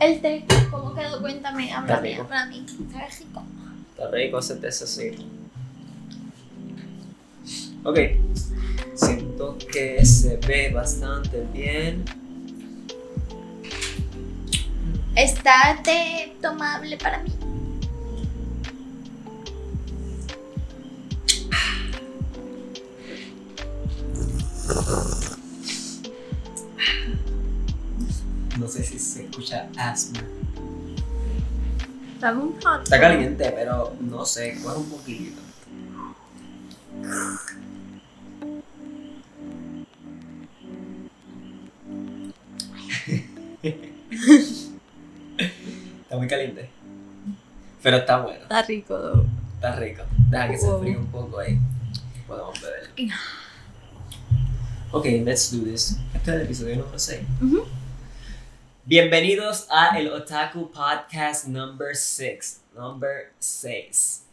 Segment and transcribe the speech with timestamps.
[0.00, 1.20] El té, ¿cómo quedó?
[1.20, 2.26] Cuéntame, habla rico.
[2.26, 2.64] para mí.
[2.66, 3.42] Está rico.
[3.90, 5.10] Está rico ese té así.
[7.84, 7.98] Ok.
[8.94, 12.04] Siento que se ve bastante bien.
[15.14, 17.39] ¿Está té tomable para mí?
[29.00, 30.20] Se escucha asma.
[32.20, 32.82] Dame un hot.
[32.84, 35.40] Está caliente, pero no sé, coge un poquito.
[45.38, 46.68] está muy caliente.
[47.82, 49.24] Pero está bueno, Está rico, though.
[49.54, 50.02] está rico.
[50.28, 51.58] Deja que se fríe un poco ahí.
[52.26, 52.90] Podemos beber.
[54.92, 55.96] Ok, let's do this.
[56.14, 57.20] Este es el episodio número 6.
[57.42, 57.64] Ujú.
[58.90, 62.62] Bienvenidos a el Otaku Podcast number 6.
[62.74, 64.24] Number 6.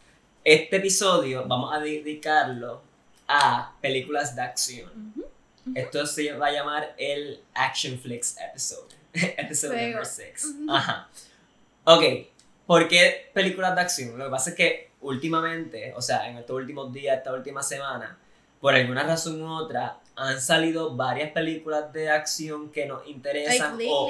[0.43, 2.81] Este episodio vamos a dedicarlo
[3.27, 5.13] a películas de acción.
[5.75, 8.95] Esto se va a llamar el Action Flicks episode.
[9.13, 10.45] episode number 6.
[10.45, 10.73] Ujú.
[10.73, 11.07] Ajá.
[11.83, 12.03] Ok,
[12.65, 14.17] ¿por qué películas de acción?
[14.17, 18.17] Lo que pasa es que últimamente, o sea, en estos últimos días, esta última semana,
[18.59, 23.91] por alguna razón u otra, han salido varias películas de acción que nos interesan Like
[23.93, 24.09] o.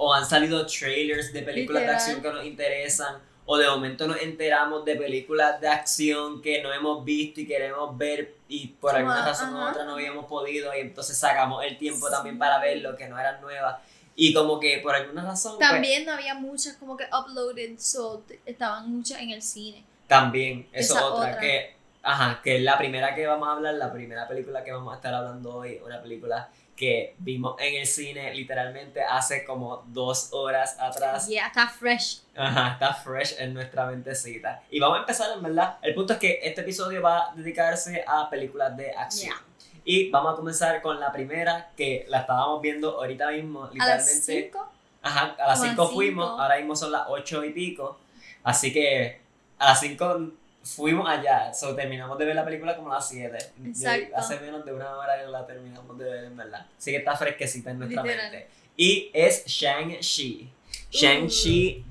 [0.00, 1.86] o han salido trailers de películas Literal.
[1.86, 3.16] de acción que nos interesan
[3.50, 7.96] o de momento nos enteramos de películas de acción que no hemos visto y queremos
[7.98, 12.06] ver y por alguna razón u otra no habíamos podido y entonces sacamos el tiempo
[12.08, 12.12] Sí.
[12.12, 13.76] también para verlo que no eran nuevas
[14.14, 18.22] y como que por alguna razón pues, También no había muchas como que uploaded, so
[18.46, 19.84] estaban muchas en el cine.
[20.06, 21.40] también eso Esa otra, otra.
[21.40, 24.92] que ajá que es la primera que vamos a hablar la primera película que vamos
[24.92, 26.48] a estar hablando hoy una película
[26.78, 32.20] que vimos en el cine literalmente hace como dos horas atrás Yeah, está fresh.
[32.36, 34.62] Ajá, está fresh en nuestra mentecita.
[34.70, 35.78] Y vamos a empezar, en verdad.
[35.82, 39.34] El punto es que este episodio va a dedicarse a películas de acción.
[39.34, 39.72] Yeah.
[39.84, 43.74] Y vamos a comenzar con la primera, que la estábamos viendo ahorita mismo, A las
[43.74, 44.42] literalmente.
[44.44, 44.72] 5.
[45.02, 47.98] Ajá, a las Como a 5 las fuimos, ahora mismo son las 8 y pico.
[48.44, 49.20] Así que
[49.58, 50.30] a las 5
[50.62, 51.52] fuimos allá.
[51.54, 53.36] So, terminamos de ver la película como a las 7.
[53.66, 54.16] Exacto.
[54.16, 56.66] Hace menos de una hora que la terminamos de ver, en verdad.
[56.76, 58.30] Así que está fresquecita en nuestra Literal.
[58.30, 58.48] mente.
[58.76, 60.50] Y es Shang-Chi.
[60.90, 61.84] Shang-Chi.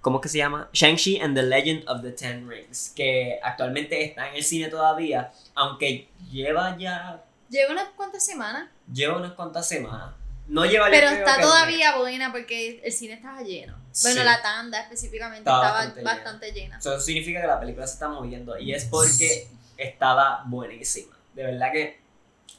[0.00, 0.68] ¿Cómo que se llama?
[0.72, 2.92] Shang-Chi and the Legend of the Ten Rings.
[2.94, 5.32] Que actualmente está en el cine todavía.
[5.54, 7.22] Aunque lleva ya.
[7.48, 10.14] Lleva unas cuantas semanas, Lleva unas cuantas semanas.
[10.48, 13.76] No lleva pero está todavía buena porque el cine estaba lleno.
[14.02, 14.24] Bueno, Sí.
[14.24, 16.64] la tanda específicamente Estaba estaba bastante bastante, llena.
[16.76, 16.80] llena.
[16.80, 18.58] So, Eso significa que la película se está moviendo.
[18.58, 21.16] Y es porque estaba buenísima.
[21.34, 22.00] De verdad que.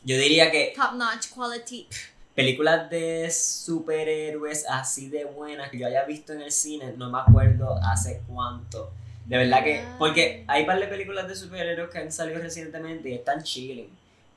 [0.04, 1.88] Yo diría que Top notch quality.
[2.36, 7.20] películas de superhéroes así de buenas que yo haya visto en el cine, no me
[7.20, 8.92] acuerdo hace cuánto.
[9.26, 9.96] De verdad que, Ah.
[9.98, 13.90] porque hay par de películas de superhéroes que han salido recientemente y están chilling.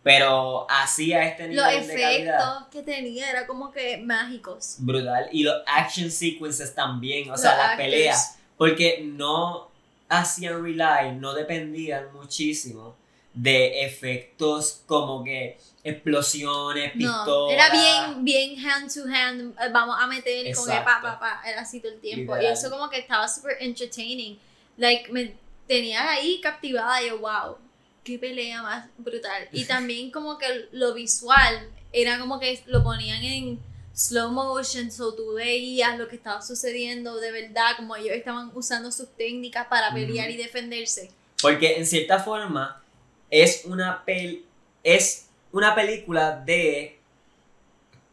[0.06, 4.76] Pero así a este Los nivel de calidad, efectos que tenía era como que mágicos.
[4.78, 5.28] brutal.
[5.32, 8.38] Y los action sequences también, o Los sea, las peleas.
[8.56, 9.68] Porque no
[10.08, 12.94] hacían rely, no dependían muchísimo
[13.34, 17.26] de efectos como que explosiones, pistolas.
[17.26, 19.54] No, era bien, bien hand to hand.
[19.60, 21.02] eh, Vamos a meter y como que pa, Exacto.
[21.02, 21.42] pa, pa.
[21.44, 22.34] Era así todo el tiempo.
[22.36, 22.44] Literal.
[22.44, 24.38] Y eso como que estaba súper entertaining.
[24.76, 25.34] Like, me
[25.66, 27.02] tenían ahí captivada.
[27.02, 27.58] Yo, wow,
[28.06, 29.48] qué pelea más brutal.
[29.52, 33.58] Y también como que lo visual era como que lo ponían en
[33.92, 38.92] slow motion, so tú veías lo que estaba sucediendo de verdad, como ellos estaban usando
[38.92, 41.10] sus técnicas para pelear y defenderse.
[41.42, 42.82] Porque en cierta forma
[43.30, 44.44] es una pel
[44.84, 46.98] es una película de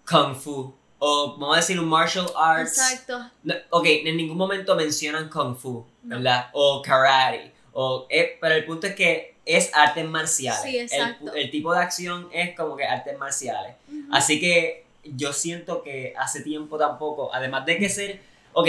[0.10, 2.78] kung fu o vamos a decir un martial arts.
[2.80, 3.30] Exacto.
[3.44, 6.16] No, ok, en ningún momento mencionan kung fu, No.
[6.16, 6.50] ¿verdad?
[6.54, 7.53] O karate.
[7.74, 10.62] O, eh, pero el punto es que es artes marciales.
[10.62, 11.34] Sí, El- exacto.
[11.34, 13.76] El, tipo de acción es como que artes marciales.
[14.12, 18.22] Así que yo siento que hace tiempo tampoco, además de que ser,
[18.54, 18.68] ok,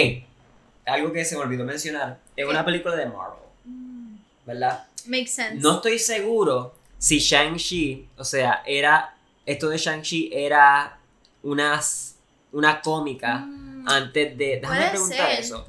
[0.86, 4.86] algo que se me olvidó mencionar, es una película de Marvel, Mm, ¿verdad?
[5.06, 5.54] Makes sense.
[5.56, 9.14] No estoy seguro si Shang-Chi, o sea, era,
[9.46, 10.98] esto de Shang-Chi era
[11.42, 12.16] unas,
[12.52, 15.40] una cómica Mm, antes de, déjame preguntar ser.
[15.40, 15.66] eso.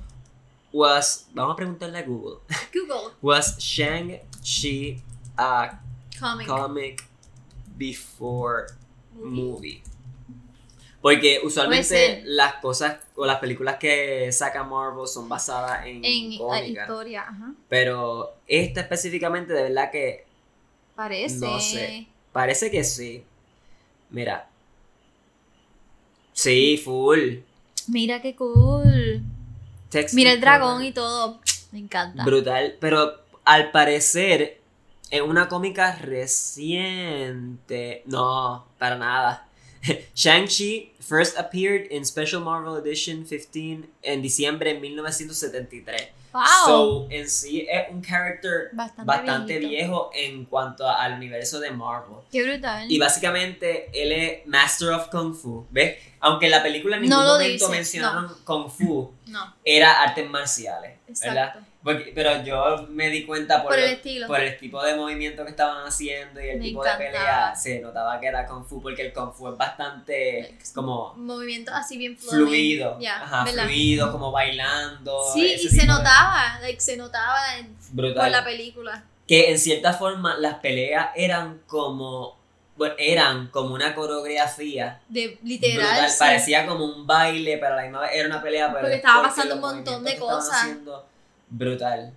[0.75, 2.39] Was, vamos a preguntarle a Google,
[2.73, 3.13] Google.
[3.21, 5.01] was Shang-Chi
[5.37, 5.79] a
[6.19, 6.47] Comic.
[6.47, 7.03] comic
[7.77, 8.65] before
[9.13, 9.41] movie.
[9.41, 9.83] movie.
[11.01, 16.37] Porque usualmente las cosas o las películas que saca Marvel son basadas en, En la
[16.39, 16.81] cómica.
[16.81, 17.53] historia, ajá.
[17.69, 20.25] Pero esta específicamente de verdad que
[20.93, 21.39] Parece.
[21.45, 22.07] No sé.
[22.33, 23.23] parece que sí.
[24.09, 24.49] Mira.
[26.33, 27.37] Sí, full.
[27.87, 29.21] Mira qué cool.
[29.95, 31.39] Text Mira el dragón y todo.
[31.71, 32.25] Me encanta.
[32.25, 33.13] Brutal, pero
[33.45, 34.59] al parecer
[35.09, 37.53] es una cómica reciente.
[38.05, 39.47] No, para nada.
[40.13, 46.09] Shang-Chi first appeared in Special Marvel Edition 15 en diciembre de 1973.
[46.35, 46.65] Wow.
[46.65, 52.17] So, en sí es un character bastante viejo en cuanto al universo de Marvel.
[52.31, 52.91] Qué brutal.
[52.91, 55.97] Y básicamente él es Master of Kung Fu, ¿ves?
[56.19, 60.29] Aunque en la película en ningún No momento dice, mencionaron Kung Fu, No, era artes
[60.29, 61.55] marciales, ¿verdad?
[61.85, 64.25] Porque- pero yo me di cuenta por, Por el estilo.
[64.25, 67.79] por el tipo de movimiento que estaban haciendo y el Me tipo de pelea, se
[67.79, 72.17] notaba que era Kung Fu porque el Kung Fu es bastante como Movimiento así bien
[72.17, 75.19] fluido, Ya, ajá, fluido, como bailando.
[75.33, 77.37] Sí, y se de- notaba, like, se notaba
[77.91, 78.15] Brutal.
[78.23, 79.03] por la película.
[79.27, 82.35] que en cierta forma las peleas eran como
[82.77, 85.77] bueno, eran como una coreografía De literal.
[85.77, 86.15] brutal, sí.
[86.19, 89.23] parecía como un baile pero a la misma vez era una pelea pero Porque estaba
[89.23, 90.61] pasando un montón de cosas.
[90.61, 91.07] haciendo,
[91.57, 92.13] brutal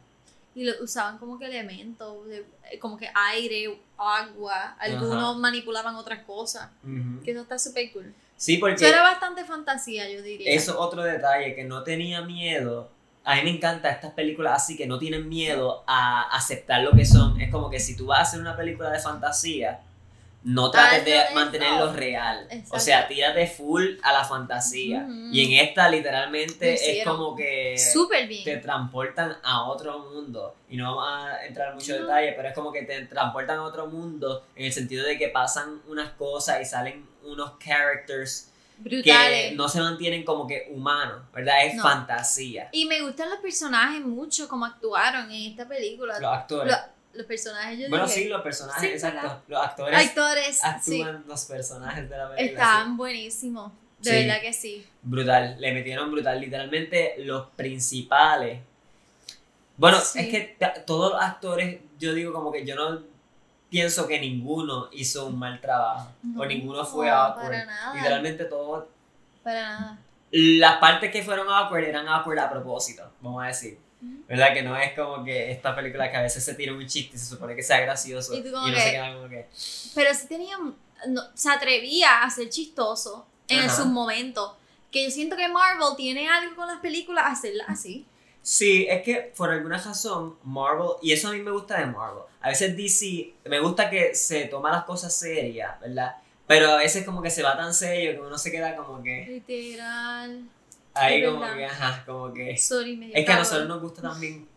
[0.55, 4.77] Y lo usaban como que elementos, eh, como que aire, agua.
[4.81, 5.39] Algunos Ajá.
[5.39, 6.69] manipulaban otras cosas.
[7.25, 8.13] Que eso está súper cool.
[8.37, 10.51] sí porque Eso era bastante fantasía, yo diría.
[10.53, 12.91] eso otro detalle que no tenía miedo
[13.25, 17.05] a mí me encanta estas películas así que no tienen miedo a aceptar lo que
[17.05, 19.81] son es como que si tú vas a hacer una película de fantasía
[20.45, 22.49] no trates de mantenerlo real.
[22.71, 25.01] O sea, tírate full a la fantasía.
[25.05, 25.29] Ujú.
[25.33, 28.45] Y en esta literalmente es como que Súper bien.
[28.45, 30.55] te transportan a otro mundo.
[30.71, 32.03] Y no vamos a entrar en mucho No.
[32.07, 35.29] detalle, pero es como que te transportan a otro mundo en el sentido de que
[35.29, 39.51] pasan unas cosas y salen unos characters Brutales.
[39.51, 41.67] que no se mantienen como que humanos, ¿verdad?
[41.67, 41.83] Es No.
[41.83, 42.69] fantasía.
[42.73, 46.19] Y me gustan los personajes mucho, como actuaron en esta película.
[46.21, 46.75] Los actores.
[47.19, 49.21] Los personajes, yo bueno, dije, sí, los personajes, Sí, exacto.
[49.23, 49.43] ¿verdad?
[49.49, 52.63] Los actores actores, sí, actúan los personajes de la película.
[52.63, 53.73] estaban buenísimos.
[54.01, 54.17] De Sí.
[54.27, 54.87] verdad que sí.
[55.03, 56.41] Brutal, le metieron brutal.
[56.41, 58.61] Literalmente los principales.
[59.77, 60.57] Bueno, es que
[60.87, 63.03] todos los actores, yo digo como que yo no
[63.69, 66.11] pienso que ninguno hizo un mal trabajo.
[66.23, 67.67] o No, ninguno fue para awkward.
[67.67, 67.95] nada.
[67.95, 68.85] Literalmente todos.
[69.43, 69.99] Para nada.
[70.31, 73.79] Las partes que fueron awkward eran awkward a propósito, vamos a decir.
[74.29, 74.53] ¿Verdad?
[74.55, 77.19] Que no es como que esta película que a veces se tira un chiste y
[77.19, 79.47] se supone que sea gracioso Y y, tú como no que- se queda como que.
[79.95, 80.57] Pero sí tenía,
[81.09, 84.53] no, se atrevía a ser chistoso en sus momentos.
[84.93, 88.07] Que yo siento que Marvel tiene algo con las películas, hacerlas así.
[88.41, 92.23] Sí, es que por alguna razón Marvel, y eso a mí me gusta de Marvel,
[92.41, 96.17] a veces DC, me gusta que se toma las cosas serias, ¿verdad?
[96.49, 99.43] Pero a veces como que se va tan serio que uno se queda como que
[99.47, 100.43] Literal.
[100.95, 101.57] ahí como verdad.
[101.57, 102.57] que, ajá, como que...
[102.59, 104.49] Sorry, me Es que a nosotros nos gusta también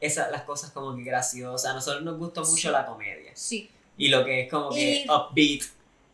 [0.00, 2.68] esas las cosas como que graciosas, a nosotros nos gusta mucho Sí.
[2.68, 3.32] la comedia.
[3.34, 3.68] Sí.
[3.98, 5.62] Y lo que es como que Y- upbeat.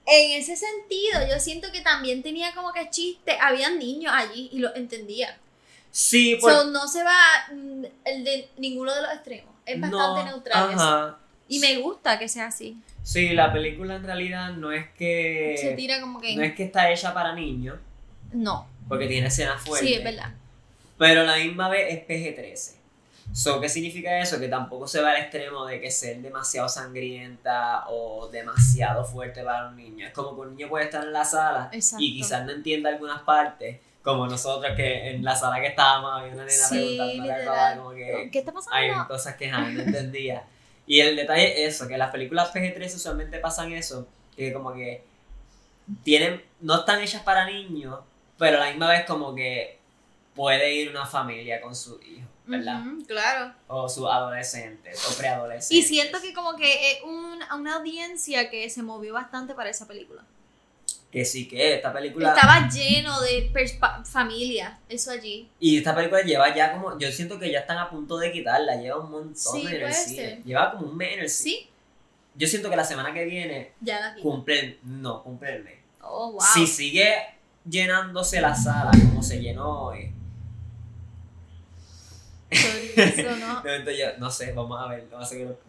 [0.08, 3.36] En ese sentido, yo siento que también tenía como que chiste.
[3.40, 5.36] Habían niños allí y lo entendía.
[5.90, 6.52] Sí, por...
[6.52, 7.18] So, no se va
[7.52, 9.52] mm, el de ninguno de los extremos.
[9.66, 10.70] Es bastante no, neutral.
[10.70, 10.80] eso.
[10.80, 11.18] Ajá.
[11.48, 12.76] Y me gusta que sea así.
[13.06, 15.54] Sí, la película en realidad no es que...
[15.60, 16.34] Se tira como que.
[16.34, 17.76] No es que está hecha para niños,
[18.32, 18.66] No.
[18.88, 19.88] porque tiene escenas fuertes.
[19.88, 20.32] Sí, es verdad.
[20.98, 22.74] Pero la misma vez es PG-13.
[23.32, 24.40] So, ¿Qué significa eso?
[24.40, 29.68] Que tampoco se va al extremo de que ser demasiado sangrienta o demasiado fuerte para
[29.68, 30.04] un niño.
[30.06, 32.02] Es como que un niño puede estar en la sala Exacto.
[32.04, 36.32] y quizás no entienda algunas partes, como nosotros que en la sala que estábamos había
[36.34, 37.78] una nena Sí, literal.
[37.78, 39.08] como que ¿Qué está hay pasando?
[39.08, 40.42] cosas que no entendía.
[40.86, 45.02] Y el detalle es eso, que las películas PG-13 usualmente pasan eso, que como que
[46.02, 48.00] tienen, no están hechas para niños,
[48.38, 49.78] pero a la misma vez como que
[50.34, 52.82] puede ir una familia con su hijo, ¿verdad?
[53.06, 53.52] Claro.
[53.68, 55.72] O sus adolescentes o preadolescentes.
[55.72, 59.86] Y siento que como que es un- una audiencia que se movió bastante para esa
[59.86, 60.22] película.
[61.10, 62.34] Que sí que esta película...
[62.34, 63.50] Estaba lleno de
[64.04, 65.48] familia, eso allí.
[65.60, 68.76] Y esta película lleva ya como, yo siento que ya están a punto de quitarla,
[68.76, 70.16] lleva un montón Sí, en el cine.
[70.16, 70.44] ser.
[70.44, 71.56] Lleva como un mes en el cine.
[71.60, 71.70] Sí,
[72.34, 74.20] Yo siento que la semana que viene ya la vi.
[74.20, 75.78] cumplen, no, cumple el mes.
[76.02, 76.40] Oh, wow.
[76.54, 77.14] Si sigue
[77.68, 80.12] llenándose la sala como se llenó hoy,
[82.52, 83.60] Sorry, eso no.
[83.62, 85.56] de momento yo, no sé, vamos a ver, vamos a seguir.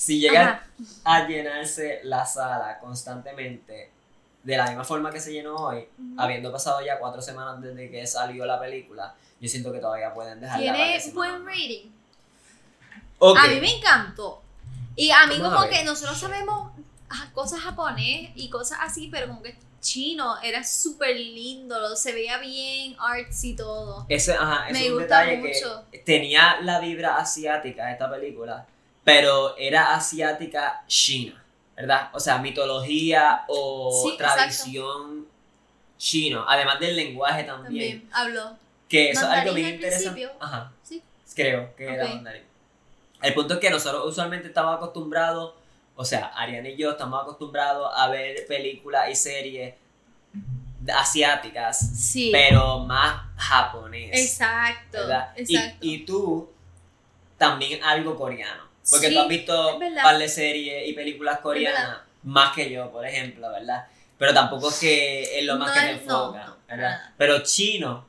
[0.00, 0.64] Si llega
[1.04, 3.90] a llenarse la sala constantemente,
[4.42, 6.14] de la misma forma que se llenó hoy, Ujú.
[6.18, 10.40] habiendo pasado ya cuatro semanas desde que salió la película, yo siento que todavía pueden
[10.40, 11.90] para Tiene buen rating.
[13.18, 13.38] Ok.
[13.38, 14.40] A mí me encantó.
[14.96, 16.72] Y a mí como que nosotros sabemos
[17.34, 22.96] cosas japonés y cosas así, pero como que chino era súper lindo, se veía bien,
[22.98, 24.06] artsy y todo.
[24.08, 25.84] Ese, ajá, ese Me es un gusta detalle mucho.
[25.92, 28.66] que tenía la vibra asiática esta película,
[29.14, 31.42] pero era asiática china,
[31.76, 32.10] ¿verdad?
[32.12, 35.26] O sea, mitología o Sí, tradición
[35.98, 38.00] chino, además del lenguaje también.
[38.08, 38.56] También habló.
[38.88, 40.10] Que eso es algo bien interesante.
[40.10, 40.32] principio.
[40.40, 41.02] Ajá, Sí.
[41.34, 42.42] creo que era mandarín.
[43.22, 45.54] El punto es que nosotros usualmente estamos acostumbrados,
[45.94, 49.74] o sea, Ariana y yo estamos acostumbrados a ver películas y series
[50.94, 52.30] asiáticas, Sí.
[52.32, 54.10] pero más japonés.
[54.12, 54.98] Exacto.
[54.98, 55.32] ¿verdad?
[55.36, 55.76] Y- Exacto.
[55.82, 56.50] Y, tú
[57.36, 58.64] también algo coreano.
[58.88, 62.90] Porque Sí, tú has visto un par de series y películas coreanas más que yo,
[62.90, 63.86] por ejemplo, ¿verdad?
[64.18, 67.00] Pero tampoco es que es lo más No que me no, enfoca, no, ¿verdad?
[67.16, 68.06] Pero chino,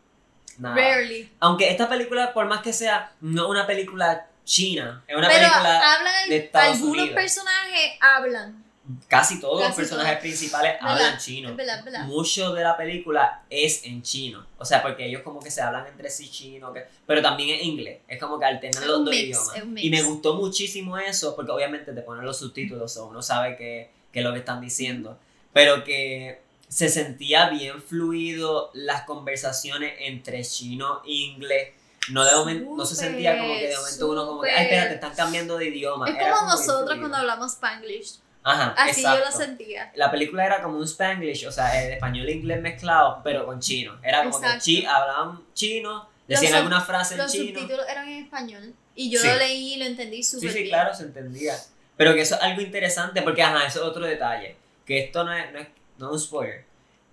[0.57, 0.75] nada.
[0.75, 1.31] Rarely.
[1.39, 5.95] Aunque esta película, por más que sea, no una película china, es una Pero película,
[5.95, 7.15] hablan, de Estados algunos Unidos.
[7.15, 8.63] personajes hablan.
[9.07, 10.21] Casi todos los casi personajes todos.
[10.21, 10.91] principales ¿Verdad?
[10.91, 11.55] hablan chino.
[11.55, 12.05] Verdad, verdad.
[12.05, 14.45] Mucho de la película es en chino.
[14.57, 17.65] O sea, porque ellos como que se hablan entre sí chino, que- pero también en
[17.65, 17.99] inglés.
[18.07, 19.23] Es como que alternan los dos mix,
[19.55, 19.83] idiomas.
[19.83, 23.89] Y me gustó muchísimo eso, porque obviamente te ponen los subtítulos o uno sabe qué
[24.13, 25.17] es lo que están diciendo.
[25.53, 31.69] Pero que se sentía bien fluido las conversaciones entre chino e inglés.
[32.09, 34.95] No, de momento, no se sentía como que de momento uno como que, ay, espérate,
[34.95, 36.09] están cambiando de idioma.
[36.09, 38.15] Es Era como bien nosotros cuando hablamos Spanglish.
[38.43, 39.37] Ajá, Así yo lo exacto.
[39.39, 39.91] sentía.
[39.95, 43.59] La película era como un spanglish, o sea, el español e inglés mezclado, pero con
[43.59, 43.97] chino.
[44.03, 44.55] Era como Exacto.
[44.55, 47.59] que chi, hablaban chino, decían Los alguna frase en Los chino.
[47.59, 48.73] subtítulos eran en español.
[48.95, 49.27] Y yo Sí.
[49.27, 50.69] lo leí y lo entendí Sí, súper sí, bien.
[50.69, 51.53] claro, se entendía.
[51.97, 54.55] Pero que eso es algo interesante porque, ajá, eso es otro detalle.
[54.85, 55.67] Que esto no es, no es,
[55.99, 56.65] no es un spoiler.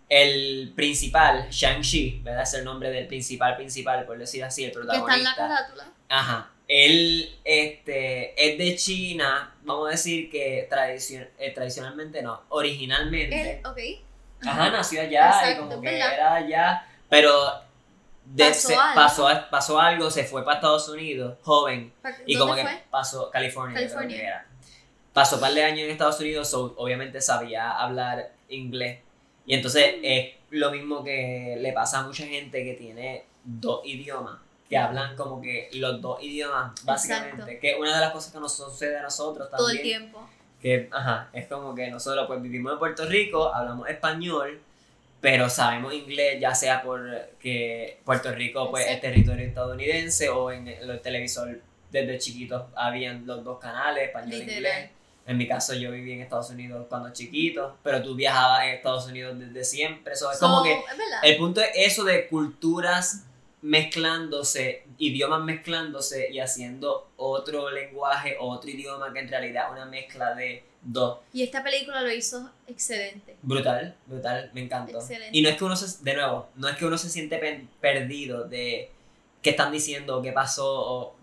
[0.08, 2.42] El principal, Shang-Chi, ¿verdad?
[2.44, 5.36] Es el nombre del principal principal, por decir así, el Que está en la protagonista.
[5.36, 5.92] carátula.
[6.08, 6.50] Ajá.
[6.66, 13.60] Él este, es de China, vamos a decir que tradicion- eh, tradicionalmente no, originalmente.
[14.46, 16.14] Ajá, nació allá y como que ¿verdad?
[16.14, 17.32] era allá, pero
[18.24, 18.94] de- Pasó se- algo.
[18.94, 21.92] pasó, pasó algo, se fue para Estados Unidos, joven,
[22.26, 22.82] y ¿Dónde como que fue?
[22.90, 24.16] pasó, California, creo California.
[24.16, 24.46] que era.
[25.12, 29.00] Pasó un par de años en Estados Unidos, so, obviamente sabía hablar inglés.
[29.46, 30.04] Y entonces Mm.
[30.04, 35.16] es lo mismo que le pasa a mucha gente que tiene dos idiomas, que hablan
[35.16, 37.36] como que los dos idiomas, básicamente.
[37.36, 37.60] Exacto.
[37.60, 40.28] Que una de las cosas que nos sucede a nosotros también Todo el tiempo.
[40.60, 44.60] que ajá, es como que nosotros pues vivimos en Puerto Rico, hablamos español,
[45.20, 51.00] pero sabemos inglés ya sea porque Puerto Rico pues es territorio estadounidense o en el
[51.00, 51.60] televisor
[51.90, 54.90] desde chiquitos habían los dos canales, español e inglés.
[55.26, 59.06] En mi caso yo viví en Estados Unidos cuando chiquito, pero tú viajabas en Estados
[59.06, 60.82] Unidos desde siempre, so, es como que Es
[61.22, 63.24] el punto es eso de culturas
[63.62, 70.34] mezclándose, idiomas mezclándose y haciendo otro lenguaje, otro idioma que en realidad es una mezcla
[70.34, 71.18] de dos.
[71.32, 73.36] Y esta película lo hizo excelente.
[73.42, 74.98] Brutal, brutal, me encantó.
[74.98, 75.36] Excelente.
[75.36, 78.44] Y no es que uno se, de nuevo, no es que uno se siente perdido
[78.44, 78.90] de
[79.42, 81.16] qué están diciendo, qué pasó, o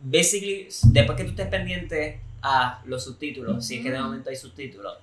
[0.00, 4.06] basically, después que tú estés pendiente a los subtítulos, si es que de Ujú.
[4.06, 4.96] momento hay subtítulos,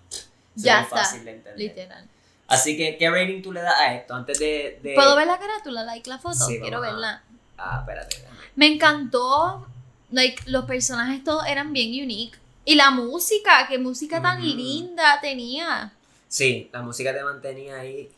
[0.56, 1.60] Ya está, fácil de entender.
[1.60, 2.08] Literal.
[2.54, 4.14] Así que, ¿qué rating tú le das a esto?
[4.14, 4.80] Antes de...
[4.84, 5.84] de- ¿Puedo ver la carátula?
[5.84, 6.36] Like la foto.
[6.36, 7.24] Sí, Quiero vamos a- verla.
[7.58, 8.24] Ah, espérate.
[8.56, 9.68] Me encantó.
[10.12, 12.38] Like, los personajes todos eran bien unique.
[12.66, 14.46] Y la música, qué música tan Ujú.
[14.48, 15.92] linda tenía.
[16.28, 18.10] Sí, la música te mantenía ahí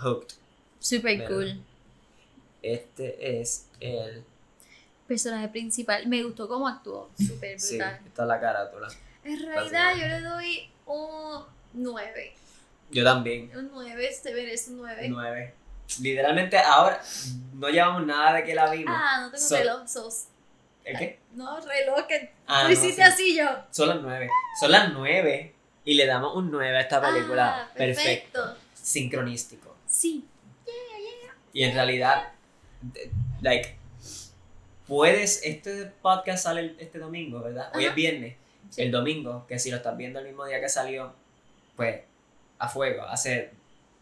[0.00, 0.34] hooked.
[0.78, 1.34] Super Verdad.
[1.34, 1.60] cool.
[2.62, 4.24] Este es el...
[5.06, 6.06] Personaje principal.
[6.06, 7.08] Me gustó cómo actuó.
[7.18, 8.00] Super Sí, brutal.
[8.06, 8.88] esta es la carátula.
[9.24, 11.42] En realidad, yo le doy un
[11.72, 12.34] 9.
[12.90, 13.50] Yo también.
[13.56, 15.08] Un 9, este merece un 9.
[15.08, 15.54] Nueve.
[16.00, 17.00] Literalmente ahora
[17.54, 18.94] no llevamos nada de que la vimos.
[18.96, 19.86] Ah, no tengo So- reloj.
[19.88, 20.24] Sos.
[20.84, 21.18] ¿El qué?
[21.34, 23.02] No, reloj que Ah, tú no, hiciste sí.
[23.02, 23.46] así yo.
[23.70, 24.28] Son las nueve.
[24.60, 25.54] Son las nueve
[25.84, 27.62] y le damos un nueve a esta película.
[27.64, 28.40] Ah, perfecto.
[28.42, 28.56] perfecto.
[28.74, 29.76] Sincronístico.
[29.86, 30.24] Sí.
[31.52, 32.28] Y en realidad,
[33.42, 33.76] like,
[34.86, 37.70] puedes, este podcast sale este domingo, ¿verdad?
[37.74, 37.90] Hoy Ajá.
[37.90, 38.36] es viernes.
[38.70, 38.82] Sí.
[38.82, 41.12] El domingo, que si lo estás viendo el mismo día que salió,
[41.76, 42.00] pues
[42.58, 43.02] a fuego.
[43.04, 43.50] Hace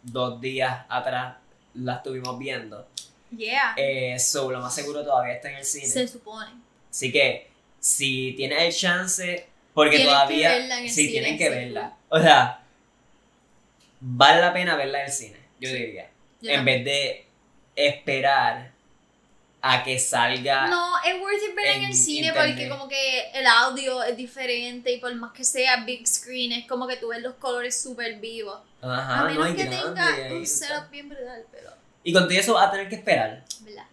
[0.03, 1.37] dos días atrás
[1.75, 2.87] la estuvimos viendo.
[3.37, 3.75] Yeah.
[3.77, 5.87] Eh, so, lo más seguro todavía está en el cine.
[5.87, 6.51] Se supone.
[6.91, 7.49] Así que,
[7.81, 10.49] si tienes el chance, porque Tienes que todavía.
[10.51, 11.51] verla en el sí, cine, tienen que sí.
[11.51, 11.97] verla.
[12.09, 12.63] O sea,
[14.01, 16.09] vale la pena verla en el cine, yo diría.
[16.41, 16.85] Yo en también.
[16.85, 17.27] vez de
[17.75, 18.71] esperar
[19.75, 20.67] a que salga.
[20.69, 22.55] No, es worth it verla en, en el cine internet.
[22.55, 26.67] porque como que el audio es diferente y por más que sea big screen es
[26.67, 28.61] como que tú ves los colores súper vivos.
[28.83, 31.71] Ajá, a menos no, que grande, tenga un setup bien brutal, pero...
[32.05, 33.43] Y con todo eso vas a tener que esperar.
[33.61, 33.85] ¿verdad?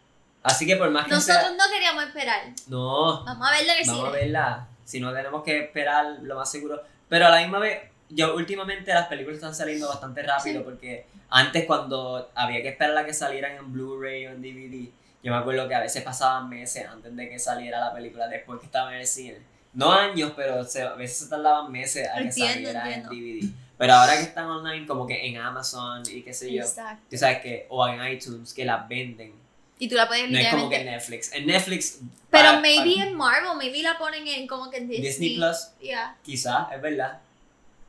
[0.44, 1.52] Así que por más que Nosotros sea.
[1.52, 2.42] no queríamos esperar.
[2.68, 4.68] No, Vamos a verla en el vamos a verla.
[4.86, 6.82] Si no tenemos que esperar, lo más seguro.
[7.10, 10.64] Pero a la misma vez, yo últimamente las películas están saliendo bastante rápido Sí.
[10.66, 14.90] porque antes cuando había que esperar a que salieran en Blu-ray o en DVD,
[15.24, 18.60] yo me acuerdo que a veces pasaban meses antes de que saliera la película después
[18.60, 19.38] que estaba en el cine.
[19.74, 23.50] No años, pero se- a veces se tardaban meses a que Entiendo, saliera en DVD.
[23.78, 27.04] Pero ahora que están online, como que en Amazon y qué sé yo, Exacto.
[27.10, 29.34] tú sabes que, o en iTunes, que las venden.
[29.80, 31.34] Y tú la puedes No es como que en Netflix.
[31.34, 32.00] En Netflix.
[32.30, 35.08] Pero maybe en Marvel, maybe la ponen en como que en Disney.
[35.10, 36.16] Disney Plus, Yeah.
[36.24, 37.20] quizás, es verdad.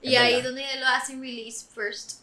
[0.00, 0.48] Es Y ahí verdad.
[0.48, 2.20] donde lo hacen release first.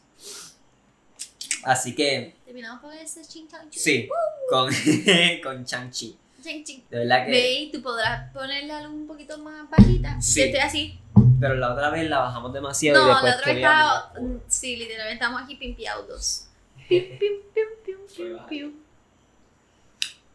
[1.64, 3.80] Así que, Terminamos con ese ching chang chu.
[3.80, 4.10] sí,
[4.50, 4.70] con,
[5.44, 6.18] con Chang-Chi.
[6.44, 6.84] Ching, ching.
[6.90, 7.32] De verdad que.
[7.32, 10.20] Ve y tú podrás ponerle luz un poquito más bajita.
[10.22, 10.42] Sí.
[10.42, 11.00] Que esté así.
[11.40, 14.14] Pero la otra vez la bajamos demasiado No, y después la otra vez estaba.
[14.20, 16.48] mm, Sí, literalmente estamos aquí pimpeados dos.
[16.90, 18.74] Pim, pim, pim, pim, pim, pim.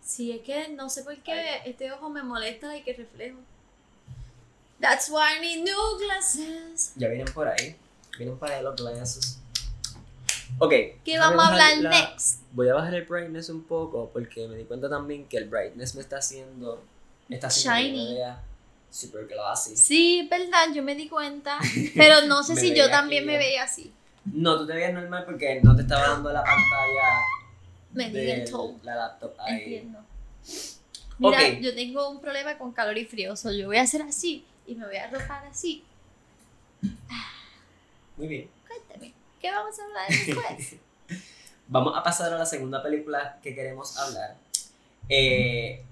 [0.01, 3.39] Sí, es que no sé por qué este ojo me molesta y que reflejo.
[4.81, 6.93] That's why I need new glasses.
[6.97, 7.77] Ya vienen por ahí.
[8.17, 9.41] Vienen para ahí los glasses.
[10.59, 10.73] Ok.
[11.05, 12.41] ¿Qué vamos a hablar la- next?
[12.53, 15.95] Voy a bajar el brightness un poco porque me di cuenta también que el brightness
[15.95, 16.83] me está haciendo.
[17.29, 18.19] Está haciendo Shiny.
[18.91, 19.77] super glossy.
[19.77, 21.59] Sí, verdad, yo me di cuenta.
[21.95, 23.93] Pero no sé si yo también aquí, me veía así.
[24.25, 27.21] No, tú te veías normal porque no te estaba dando la pantalla
[27.93, 28.75] Me di el toe.
[28.83, 29.63] la laptop ahí.
[29.63, 29.99] Entiendo.
[31.19, 33.37] Mira, yo tengo un problema con calor y frío.
[33.37, 35.83] So yo voy a hacer así y me voy a arropar así.
[38.17, 38.49] Muy bien.
[38.67, 40.77] Cuéntame, ¿qué vamos a hablar después?
[41.69, 44.37] Vamos a pasar a la segunda película que queremos hablar.
[45.09, 45.83] Eh,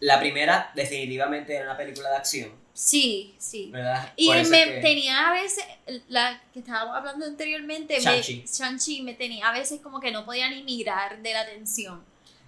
[0.00, 3.70] la primera, definitivamente, era una película de acción, sí, sí.
[3.72, 4.12] ¿verdad?
[4.16, 5.64] Y me que- tenía a veces,
[6.08, 8.44] la que estábamos hablando anteriormente, me- Shang-Chi.
[8.52, 12.02] Shang-Chi me tenía a veces como que no podía ni mirar de la atención.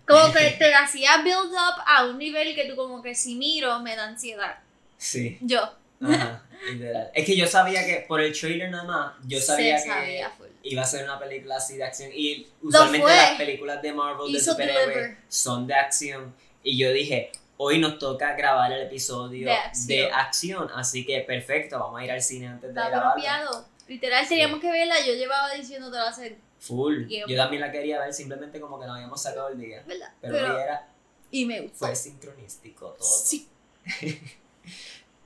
[0.06, 3.78] Como que te hacía build up a un nivel que tú como que si miro
[3.80, 4.58] me da ansiedad.
[4.98, 5.38] Sí.
[5.40, 5.60] Yo.
[6.00, 7.10] Ajá, literal.
[7.14, 10.46] Es que yo sabía que por el trailer nada más, yo sabía que sabía full.
[10.62, 12.10] iba a ser una película así de acción.
[12.12, 16.34] Y usualmente las películas de Marvel de superhéroes son de acción.
[16.62, 19.86] Y yo dije, hoy nos toca grabar el episodio De acción.
[19.88, 23.66] de acción, Así que perfecto, vamos a ir al cine antes de grabarlo.
[23.88, 24.96] Literal, teníamos que verla.
[25.06, 26.36] Yo llevaba diciéndotelo hace.
[26.58, 27.06] Full.
[27.06, 27.30] Tiempo.
[27.30, 29.84] Yo también la quería ver simplemente como que no habíamos sacado el día.
[29.86, 30.12] ¿Verdad?
[30.20, 30.88] Pero, Pero, hoy era,
[31.30, 31.86] y me gustó.
[31.86, 33.06] fue sincronístico todo.
[33.06, 33.48] Sí.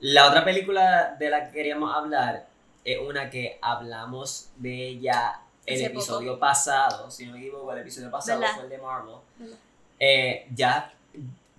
[0.01, 2.47] La otra película de la que queríamos hablar
[2.83, 7.79] es una que hablamos de ella el Hace episodio pasado, si no me equivoco, el
[7.79, 8.55] episodio pasado ¿Verdad?
[8.55, 9.15] fue el de Marvel.
[9.99, 10.91] Eh, ya,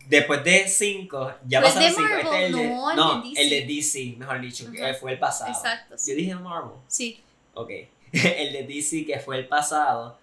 [0.09, 2.09] después de 5, ya ¿Fue el pasaron de 5.
[2.17, 2.69] Este es el de?
[2.97, 3.43] No, el de DC.
[3.43, 5.53] el de DC, mejor dicho, que fue el pasado.
[5.53, 5.95] Exacto.
[6.05, 6.73] Yo dije Marvel.
[6.89, 7.23] sí.
[7.55, 7.71] Ok.
[8.13, 10.19] el de DC, que fue el pasado,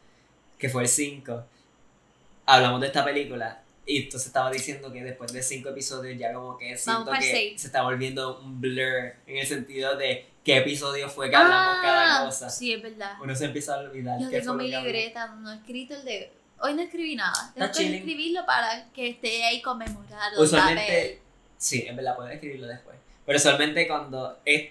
[0.58, 1.44] que fue el 5.
[2.46, 3.64] Hablamos de esta película.
[3.90, 7.60] Y entonces estaba diciendo que después de 5 episodios ya como que siento que seis.
[7.60, 12.26] se está volviendo un blur en el sentido de qué episodio fue que hablamos cada
[12.26, 12.46] cosa.
[12.46, 13.14] Ah, Sí, es verdad.
[13.20, 16.06] Uno se empieza a olvidar Yo qué tengo fue mi libreta, no he escrito el
[16.06, 16.32] de.
[16.62, 17.52] Hoy no escribí nada.
[17.56, 20.40] Tengo que escribirlo para que esté ahí conmemorado.
[20.40, 21.20] Usualmente,
[21.58, 22.96] sí, en verdad puedes escribirlo después.
[23.26, 24.70] Pero usualmente cuando es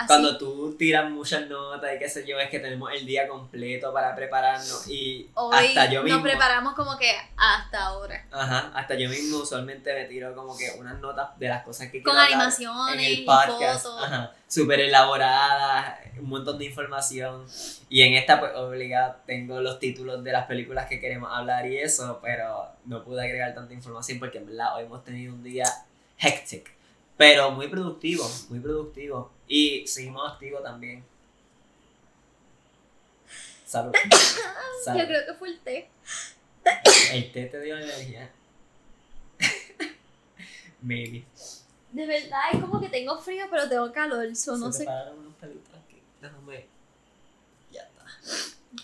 [0.00, 0.06] Así.
[0.06, 3.92] Cuando tú tiras muchas notas y qué sé yo, es que tenemos el día completo
[3.92, 6.18] para prepararnos y Hoy hasta yo mismo.
[6.20, 8.24] nos preparamos como que hasta ahora.
[8.30, 12.02] Ajá, hasta yo mismo usualmente me tiro como que unas notas de las cosas que
[12.02, 13.82] Con quiero hablar animaciones en el y podcast.
[13.84, 14.04] fotos.
[14.04, 17.44] Ajá, súper elaboradas, un montón de información.
[17.88, 21.76] Y en esta, pues, obligada, tengo los títulos de las películas que queremos hablar y
[21.78, 25.64] eso, pero no pude agregar tanta información porque en verdad hoy hemos tenido un día
[26.18, 26.72] hectic.
[27.16, 29.30] Pero muy productivo, muy productivo.
[29.50, 31.04] Y seguimos activos también.
[33.66, 33.92] Salud.
[34.84, 35.00] Salud.
[35.00, 35.88] Yo creo que fue el té.
[37.12, 38.30] El té te dio energía.
[40.82, 41.24] Maybe.
[41.90, 44.36] De verdad, es como que tengo frío, pero tengo calor.
[44.36, 46.00] So, no, Se sé, te pararon unos pelitos aquí.
[46.22, 46.66] Déjame.
[47.72, 48.04] Ya está.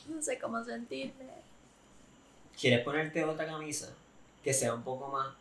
[0.08, 1.26] no sé cómo sentirme.
[2.60, 3.94] ¿Quieres ponerte otra camisa?
[4.42, 5.32] Que sea un poco más.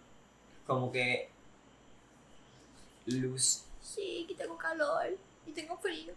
[0.67, 1.29] Como que.
[3.07, 3.64] Luz.
[3.85, 6.13] Sí, que tengo calor y tengo frío.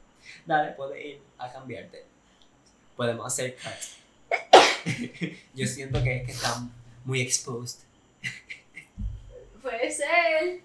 [0.46, 2.04] Dale, puedes ir a cambiarte.
[2.96, 4.32] Podemos hacer cut.
[5.54, 6.72] Yo siento que es que están
[7.04, 7.80] muy exposed.
[9.62, 10.60] Puede ser.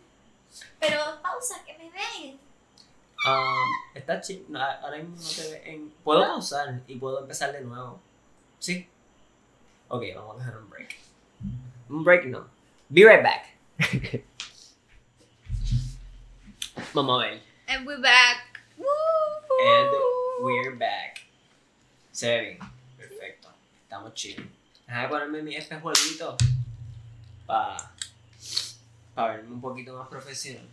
[0.80, 2.40] Pero pausa, que me ven.
[3.26, 4.46] Um, está chill.
[4.50, 5.90] no, ahora mismo no te ve en.
[6.04, 8.00] Puedo pausar y puedo empezar de nuevo.
[8.60, 8.88] ¿Sí?
[9.90, 10.96] Ok, vamos a dejar un break.
[11.90, 12.48] Un break no.
[12.90, 14.24] Be right back.
[16.94, 17.42] vamos a ver.
[17.68, 18.60] And we're back.
[18.78, 18.86] Woo!
[19.66, 19.90] And
[20.42, 21.22] we're back.
[22.12, 22.60] Se ve bien.
[22.98, 23.50] Perfecto.
[23.84, 24.50] Estamos chill.
[24.88, 26.38] Déjame ponerme mi espejuelito
[27.46, 27.78] para
[29.16, 30.68] pa verme un poquito más profesional.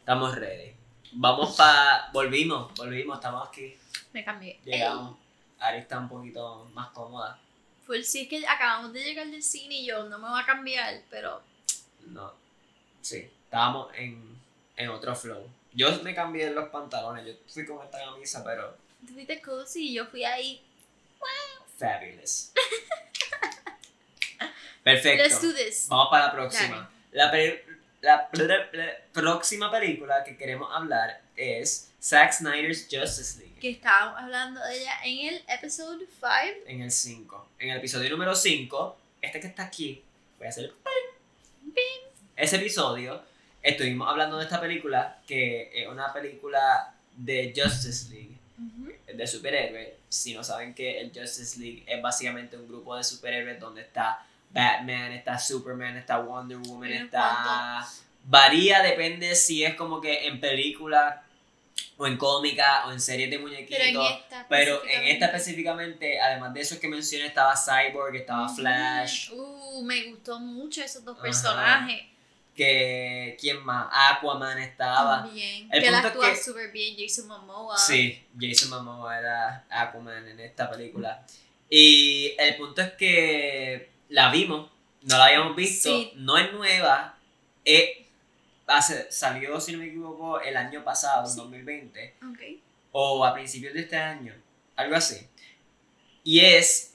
[0.00, 0.74] Estamos ready.
[1.12, 2.10] Vamos para.
[2.12, 3.76] Volvimos, volvimos, estamos aquí.
[4.12, 4.60] Me cambié.
[4.64, 5.16] Llegamos.
[5.58, 7.38] Ari está un poquito más cómoda.
[7.86, 10.44] Pues sí, es que acabamos de llegar del cine y yo no me voy a
[10.44, 11.40] cambiar, pero
[12.06, 12.32] No.
[13.00, 14.36] Sí, estábamos en,
[14.76, 15.48] en otro flow.
[15.72, 19.94] Yo me cambié los pantalones, yo fui con esta camisa, pero Tú fuiste cozy y
[19.94, 20.62] yo fui ahí.
[21.78, 22.52] fabulous.
[24.82, 25.22] Perfecto.
[25.22, 25.86] Let's do this.
[25.88, 26.90] Vamos para la próxima.
[27.12, 27.32] La,
[28.00, 28.28] la,
[29.12, 33.58] próxima película que queremos hablar es Zack Snyder's Justice League.
[33.60, 36.26] Que estábamos hablando de ella en el episode 5.
[36.66, 37.48] En el 5.
[37.58, 40.04] En el episodio número 5, este que está aquí,
[40.38, 40.72] voy a hacer.
[42.36, 43.22] Ese episodio,
[43.70, 48.36] estuvimos hablando de esta película, que es una película de Justice League,
[49.12, 49.88] de superhéroes.
[50.08, 54.24] Si no saben que el Justice League es básicamente un grupo de superhéroes donde está
[54.50, 57.86] Batman, está Superman, está Wonder Woman, está.
[58.24, 61.22] Varía, depende si es como que en película
[61.98, 63.78] o en cómica o en series de muñequitos.
[63.78, 64.46] Pero en esta.
[64.48, 70.04] Pero en esta específicamente- además de esos que mencioné, estaba Cyborg, estaba Flash, Uh, me
[70.10, 71.26] gustó mucho esos dos Ajá.
[72.56, 73.86] Que ¿quién más?
[73.92, 75.22] Aquaman estaba.
[75.24, 75.68] También.
[75.70, 77.76] El que la punto es actúa que- súper bien, Jason Momoa.
[77.78, 81.24] Sí, Jason Momoa era Aquaman en esta película.
[81.70, 84.70] Y el punto es que la vimos,
[85.02, 86.12] no la habíamos visto, Sí.
[86.16, 87.18] no es nueva,
[87.64, 88.06] eh,
[88.66, 91.36] hace, salió, si no me equivoco, el año pasado, en Sí.
[91.38, 92.16] 2020.
[92.30, 92.60] Ok.
[92.98, 94.32] o a principios de este año,
[94.74, 95.28] algo así.
[96.24, 96.94] Y es,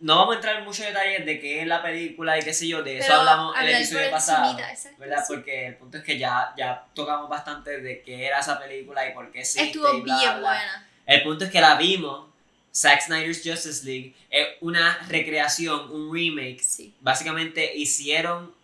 [0.00, 2.68] no vamos a entrar en muchos detalles de qué es la película y qué sé
[2.68, 5.24] yo, de eso Pero hablamos el hablar por episodio pasado, exacto, ¿verdad?
[5.26, 5.32] sí.
[5.34, 9.12] Porque el punto es que ya, ya tocamos bastante de qué era esa película y
[9.12, 10.40] por qué existe Estuvo y bla, bien bla.
[10.40, 10.88] buena.
[11.06, 12.28] El punto es que la vimos,
[12.74, 16.60] Zack Snyder's Justice League, es una recreación, un remake.
[16.62, 16.94] Sí.
[17.00, 18.54] Básicamente hicieron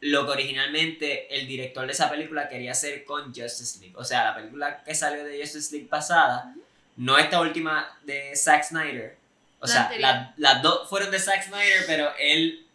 [0.00, 3.94] lo que originalmente el director de esa película quería hacer con Justice League.
[3.96, 6.54] O sea, la película que salió de Justice League pasada,
[6.96, 9.16] no esta última de Zack Snyder.
[9.64, 12.66] O La sea, la- las dos fueron de Zack Snyder, pero él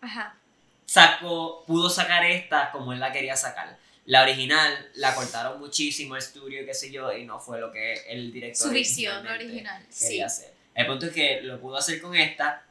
[0.00, 0.36] Ajá.
[0.86, 3.76] sacó, pudo sacar esta como él la quería sacar.
[4.06, 7.94] La original la cortaron muchísimo el estudio, qué sé yo, y no fue lo que
[8.08, 9.84] el director Su visión original.
[9.90, 10.06] Sí.
[10.06, 10.52] quería hacer.
[10.74, 12.62] El punto es que lo pudo hacer con esta,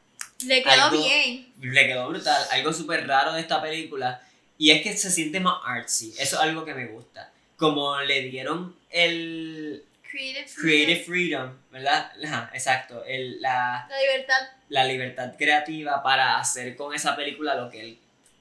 [0.46, 1.52] Le quedó Algo- bien.
[1.60, 2.42] le quedó brutal.
[2.52, 4.22] Algo súper raro de esta película,
[4.58, 6.12] y es que se siente más artsy.
[6.18, 7.32] Eso es algo que me gusta.
[7.58, 10.62] Como le dieron el Creative freedom.
[10.62, 12.12] creative freedom, ¿verdad?
[12.26, 13.04] Ajá, exacto.
[13.06, 14.50] El, la, La libertad.
[14.70, 18.00] la libertad creativa para hacer con esa película lo que él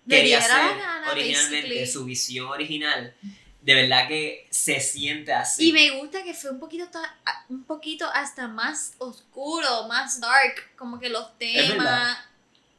[0.08, 1.86] quería hacer gana, originalmente, basically.
[1.86, 3.14] su visión original.
[3.60, 5.68] De verdad que se siente así.
[5.68, 6.88] Y me gusta que fue un poquito,
[7.50, 12.18] un poquito hasta más oscuro, más dark, como que los temas.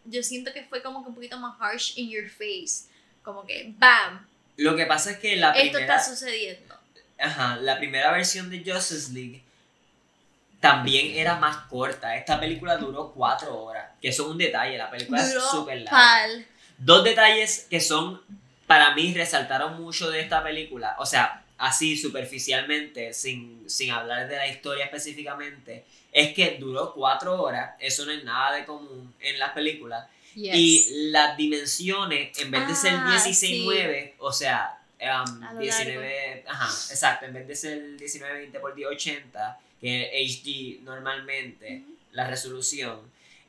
[0.06, 2.88] Yo siento que fue como que un poquito más harsh in your face.
[3.22, 4.26] Como que, ¡bam!
[4.58, 6.69] Lo que pasa es que la Esto primera, está sucediendo.
[7.20, 9.44] Ajá, la primera versión de Justice League
[10.60, 12.16] también era más corta.
[12.18, 14.78] Esta película duró cuatro horas, que eso es un detalle.
[14.78, 15.92] La película es Duró súper larga.
[15.92, 16.46] pal.
[16.78, 18.22] Dos detalles que son,
[18.68, 20.96] para mí, resaltaron mucho de esta película.
[21.00, 27.42] O sea, así superficialmente, sin, sin hablar de la historia específicamente, es que duró cuatro
[27.42, 27.76] horas.
[27.80, 30.08] Eso no es nada de común en las películas.
[30.36, 30.56] Yes.
[30.56, 36.46] Y las dimensiones, en vez de ser Ah, 16-9, o sea, um, A lo 19,
[36.48, 43.00] ajá, exacto, en vez de ser 19-20 por 1080, que es HD normalmente, la resolución,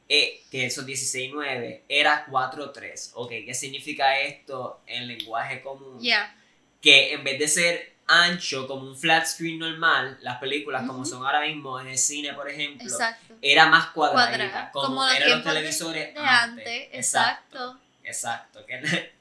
[0.08, 3.10] eh, que esos 16.9 era 4.3.
[3.14, 6.00] Ok, ¿qué significa esto en lenguaje común?
[6.00, 6.34] Yeah.
[6.82, 11.24] Que en vez de ser ancho como un flat screen normal, las películas como son
[11.24, 13.34] ahora mismo en el cine, por ejemplo, Exacto.
[13.40, 17.78] era más cuadradita, Cuadrada, como, como los eran los de- televisores De antes, exacto.
[18.02, 19.12] Exacto, que,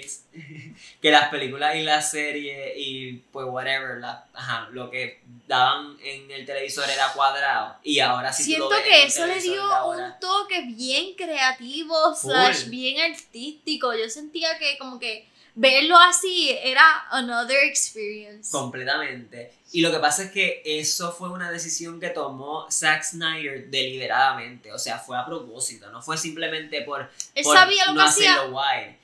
[1.00, 6.30] Que las películas y las series y pues whatever, la- ajá, lo que daban en
[6.30, 9.40] el televisor era cuadrado y ahora sí Siento tú lo ves en que eso le
[9.40, 10.06] dio ahora.
[10.06, 12.30] un toque bien creativo, Full.
[12.30, 13.94] slash bien artístico.
[13.94, 15.26] Yo sentía que como que
[15.56, 18.50] verlo así era another experience.
[18.50, 19.52] Completamente.
[19.72, 24.72] Y lo que pasa es que eso fue una decisión que tomó Zack Snyder deliberadamente.
[24.72, 25.90] O sea, fue a propósito.
[25.90, 28.34] No fue simplemente por, Él por sabía lo no que hacía.
[28.34, 28.98] hacerlo wide.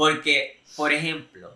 [0.00, 1.54] Porque, por ejemplo,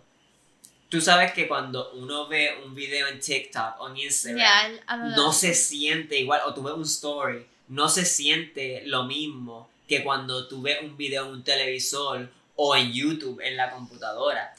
[0.89, 4.71] tú sabes que cuando uno ve un video en TikTok o en Instagram,
[5.15, 6.41] no se siente igual.
[6.45, 10.95] O tú ves un story, no se siente lo mismo que cuando tú ves un
[10.95, 14.53] video en un televisor o en YouTube en la computadora.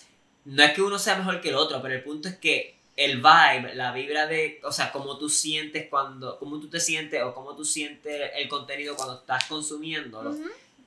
[0.47, 3.19] No es que uno sea mejor que el otro, pero el punto es que el
[3.19, 7.33] vibe, la vibra de, o sea, cómo tú sientes cuando, cómo tú te sientes o
[7.33, 10.35] cómo tú sientes el contenido cuando estás consumiéndolo,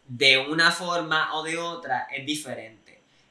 [0.06, 2.79] de una forma o de otra es diferente.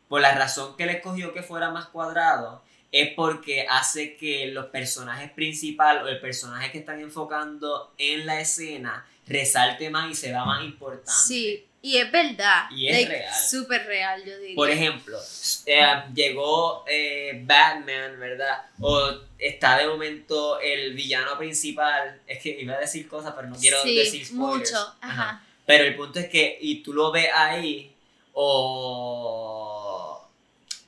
[0.08, 4.66] Por la razón que él escogió que fuera más cuadrado, es porque hace que los
[4.66, 10.28] personajes principales o el personaje que están enfocando en la escena resalte más y se
[10.28, 11.10] vea más importante.
[11.10, 12.64] Sí, y es verdad.
[12.70, 13.34] Y es like, real.
[13.34, 14.56] Súper real, yo diría.
[14.56, 15.18] Por ejemplo,
[15.66, 18.62] eh, llegó eh, Batman, ¿verdad?
[18.80, 22.20] O está de momento el villano principal.
[22.26, 24.72] Es que iba a decir cosas, pero no quiero sí, decir spoilers.
[24.72, 24.94] mucho.
[25.00, 25.44] Ajá.
[25.66, 27.92] Pero el punto es que, y tú lo ves ahí,
[28.32, 29.77] o.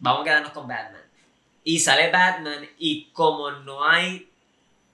[0.00, 1.02] Vamos a quedarnos con Batman.
[1.62, 4.28] Y sale Batman, y como no hay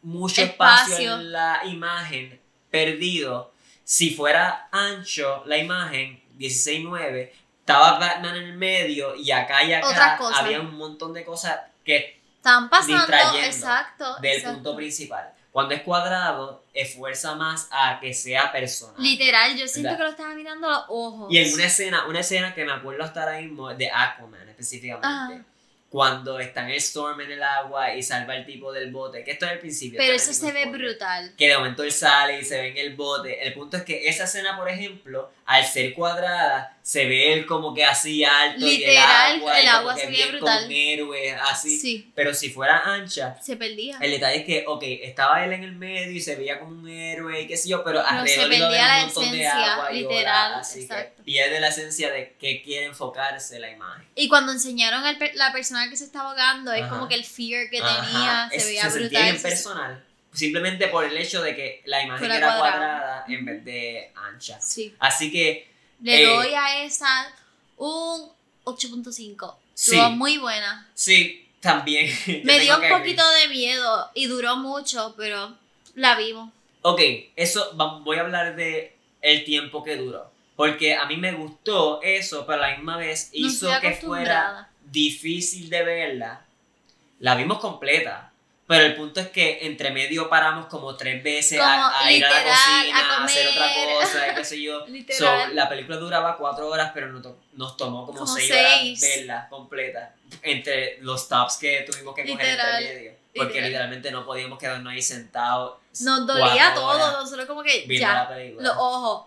[0.03, 1.15] mucho espacio, Espacio.
[1.15, 2.41] en la imagen
[2.71, 3.53] perdido,
[3.85, 10.19] si fuera ancho la imagen, 16.9, estaba Batman en el medio, y acá y acá
[10.35, 14.17] había un montón de cosas que Están pasando, exacto.
[14.21, 14.55] del exacto.
[14.55, 15.33] punto principal.
[15.57, 18.95] Cuando es cuadrado, esfuerza más a que sea personal.
[18.99, 19.97] Literal, yo siento ¿Verdad?
[19.97, 21.33] que lo estaba mirando a los ojos.
[21.33, 25.07] Y en una escena, una escena que me acuerdo hasta ahora mismo de Aquaman específicamente.
[25.07, 25.45] Ajá.
[25.89, 29.31] Cuando está en el storm en el agua y salva al tipo del bote, que
[29.31, 29.97] esto es el principio.
[29.97, 30.79] Pero eso se ve spoiler.
[30.79, 31.33] brutal.
[31.39, 33.47] Que de momento él sale y se ve en el bote.
[33.47, 37.73] El punto es que esa escena, por ejemplo, al ser cuadrada, se ve él como
[37.73, 39.59] que así alto y Literal, el agua.
[39.61, 40.55] el y agua se ve bien brutal.
[40.57, 41.79] como un héroe, así.
[41.79, 43.97] Sí, Pero si fuera ancha, se perdía.
[44.01, 46.89] el detalle es que, ok, estaba él en el medio y se veía como un
[46.89, 49.75] héroe y qué sé yo, pero Pero se alrededor haber perdía un montón de esencia,
[49.75, 51.13] agua y literal, olas, así exacto.
[51.19, 54.05] que pierde la esencia de que quiere enfocarse la imagen.
[54.17, 56.91] Y cuando enseñaron a la persona que se estaba ahogando, es Ajá.
[56.91, 59.37] como que el fear que Ajá, tenía es- se veía sentía brutal.
[59.39, 60.05] se- personal,
[60.37, 62.61] simplemente por el hecho de que la imagen era cuadrada.
[62.61, 64.61] cuadrada en vez de ancha.
[64.61, 64.95] Sí.
[64.99, 65.69] Así que,
[66.03, 67.35] Le Eh, doy a esa
[67.79, 68.31] un
[68.65, 69.57] 8.5.
[69.75, 69.99] Sí.
[70.13, 70.87] Muy buena.
[70.95, 72.11] sí, también.
[72.45, 75.57] Me dio un poquito de miedo y duró mucho, pero
[75.95, 76.53] la vimos.
[76.83, 77.01] Ok,
[77.35, 77.73] eso
[78.05, 80.31] voy a hablar de el tiempo que duró.
[80.55, 85.69] Porque a mí me gustó eso, pero a la misma vez hizo que fuera difícil
[85.69, 86.45] de verla.
[87.19, 88.26] La vimos completa.
[88.69, 92.25] Pero el punto es que entre medio paramos como tres veces Como a, a ir
[92.25, 94.85] a la literal, cocina, a a, hacer otra cosa, y qué sé yo.
[94.89, 95.49] Literal.
[95.49, 99.03] So, la película duraba cuatro horas, pero nos, to- nos tomó como, Como seis, seis.
[99.03, 100.15] horas verla completa.
[100.43, 103.13] Entre los stops que tuvimos que coger Literal, entre medio.
[103.37, 103.69] Porque literal.
[103.69, 105.77] literalmente no podíamos quedarnos ahí sentados.
[106.01, 109.27] Nos dolía todo, nosotros como que ya, los ojos.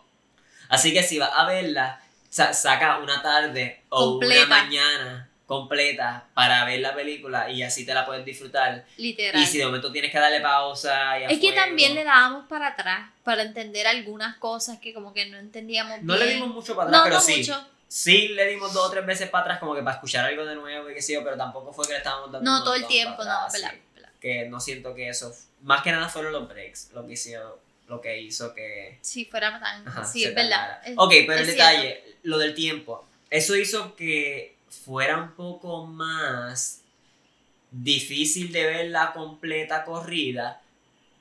[0.67, 4.45] Así que si vas a verla, sa- saca una tarde o Completa.
[4.47, 8.85] una mañana completa para ver la película y así te la puedes disfrutar.
[8.97, 9.41] Literal.
[9.41, 12.67] Y si de momento tienes que darle pausa y Es que también le dábamos para
[12.67, 16.27] atrás para entender algunas cosas que como que no entendíamos No bien.
[16.27, 17.38] le dimos mucho para atrás, no, pero no sí.
[17.38, 17.67] mucho.
[17.88, 20.53] Sí le dimos dos o tres veces para atrás como que para escuchar algo de
[20.53, 22.85] nuevo y qué sé yo, pero tampoco fue que le estábamos dando No todo el
[22.85, 23.62] tiempo, no, verdad, sí.
[23.95, 24.09] verdad.
[24.21, 25.35] Que no siento que eso...
[25.63, 27.51] Más que nada fueron los breaks lo que hicieron,
[27.88, 28.99] lo que hizo que...
[29.01, 29.85] Si fuera tan.
[29.88, 30.79] Ajá, sí, es verdad.
[30.85, 36.82] Es- Ok, pero el detalle, lo del tiempo, eso hizo que fuera un poco más
[37.71, 40.62] difícil de ver la completa corrida,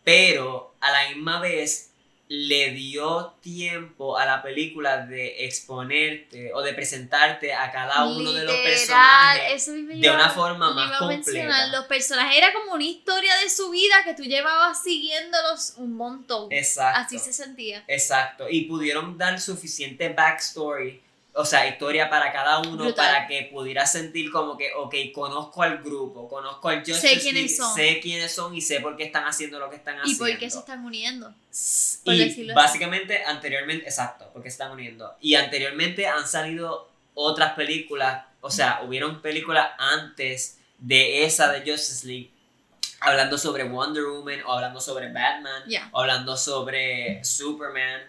[0.04, 1.88] pero a la misma vez
[2.28, 8.44] le dio tiempo a la película de exponerte o de presentarte a cada uno de
[8.44, 11.46] los personajes de una forma más iba a mencionar.
[11.46, 11.78] completa.
[11.78, 16.52] Los personajes era como una historia de su vida que tú llevabas siguiéndolos un montón.
[16.52, 17.00] Exacto.
[17.00, 17.82] Así se sentía.
[17.88, 21.00] Exacto, y pudieron dar suficiente backstory,
[21.40, 22.94] o sea, historia para cada uno Brutal.
[22.94, 27.34] para que pudiera sentir como que, ok, conozco al grupo, conozco al Justice Sé quiénes
[27.42, 27.74] League, son.
[27.76, 30.24] sé quiénes son y sé por qué están haciendo lo que están ¿Y haciendo.
[30.24, 31.32] por qué se están uniendo?
[32.04, 32.44] Por Y así?
[32.52, 35.14] básicamente, anteriormente, exacto, porque se están uniendo.
[35.20, 42.04] Y anteriormente han salido otras películas, o sea, hubieron películas antes de esa de Justice
[42.04, 42.30] League,
[43.00, 48.00] hablando sobre Wonder Woman, o hablando sobre Batman, o hablando sobre Superman,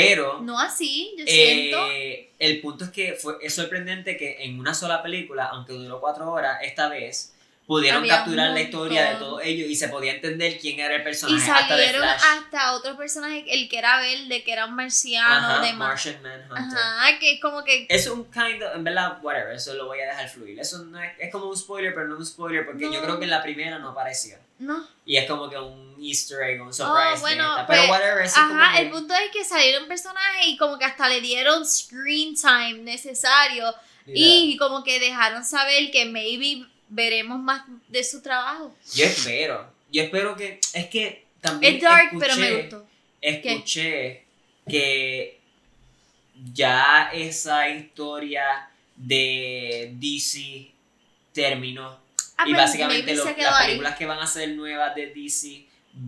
[0.00, 1.86] pero No así, yo siento.
[1.90, 6.00] eh, el punto es que fue, es sorprendente que en una sola película, aunque duró
[6.00, 7.33] cuatro horas, esta vez
[7.66, 11.00] pudieron Había capturar la historia de todos ellos y se podía entender quién era el
[11.00, 12.20] Y personaje hasta de salieron Flash.
[12.44, 16.22] hasta otros personajes, el que era verde, que era un marciano, Ajá, de ma- Martian
[16.22, 16.78] Manhunter.
[16.78, 20.00] Ajá, que es como que Es un kind of, en verdad, whatever, eso lo voy
[20.00, 20.58] a dejar fluir.
[20.60, 23.24] Eso no es, es como un spoiler, pero no un spoiler, porque yo creo que
[23.24, 24.36] en la primera no apareció.
[24.58, 24.86] no.
[25.06, 27.14] Y es como que un easter egg, un surprise.
[27.16, 27.66] de bueno, esta.
[27.66, 30.78] pues, pero whatever, eso como Ajá, que- el punto es que salieron personajes y como
[30.78, 33.74] que hasta le dieron screen time necesario
[34.06, 38.74] y como que dejaron saber que maybe veremos más de su trabajo.
[38.94, 42.86] Yo espero, yo espero que, es que también Es dark, escuché- pero me gustó.
[43.20, 44.24] escuché
[44.68, 45.40] que
[46.52, 50.70] ya esa historia de DC
[51.32, 51.98] terminó.
[52.36, 53.66] Ah, y básicamente lo- las ahí.
[53.66, 55.66] películas que van a ser nuevas de DC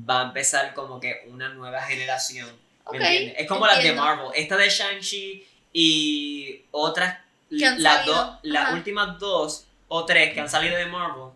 [0.08, 2.48] va a empezar como que una nueva generación.
[2.48, 3.34] ¿me Ok, entiendes?
[3.38, 3.92] Es como las de.
[3.92, 4.26] Marvel.
[4.34, 7.18] Esta de Shang-Chi y otras,
[7.50, 11.30] las, dos- las últimas dos o tres que han salido de Marvel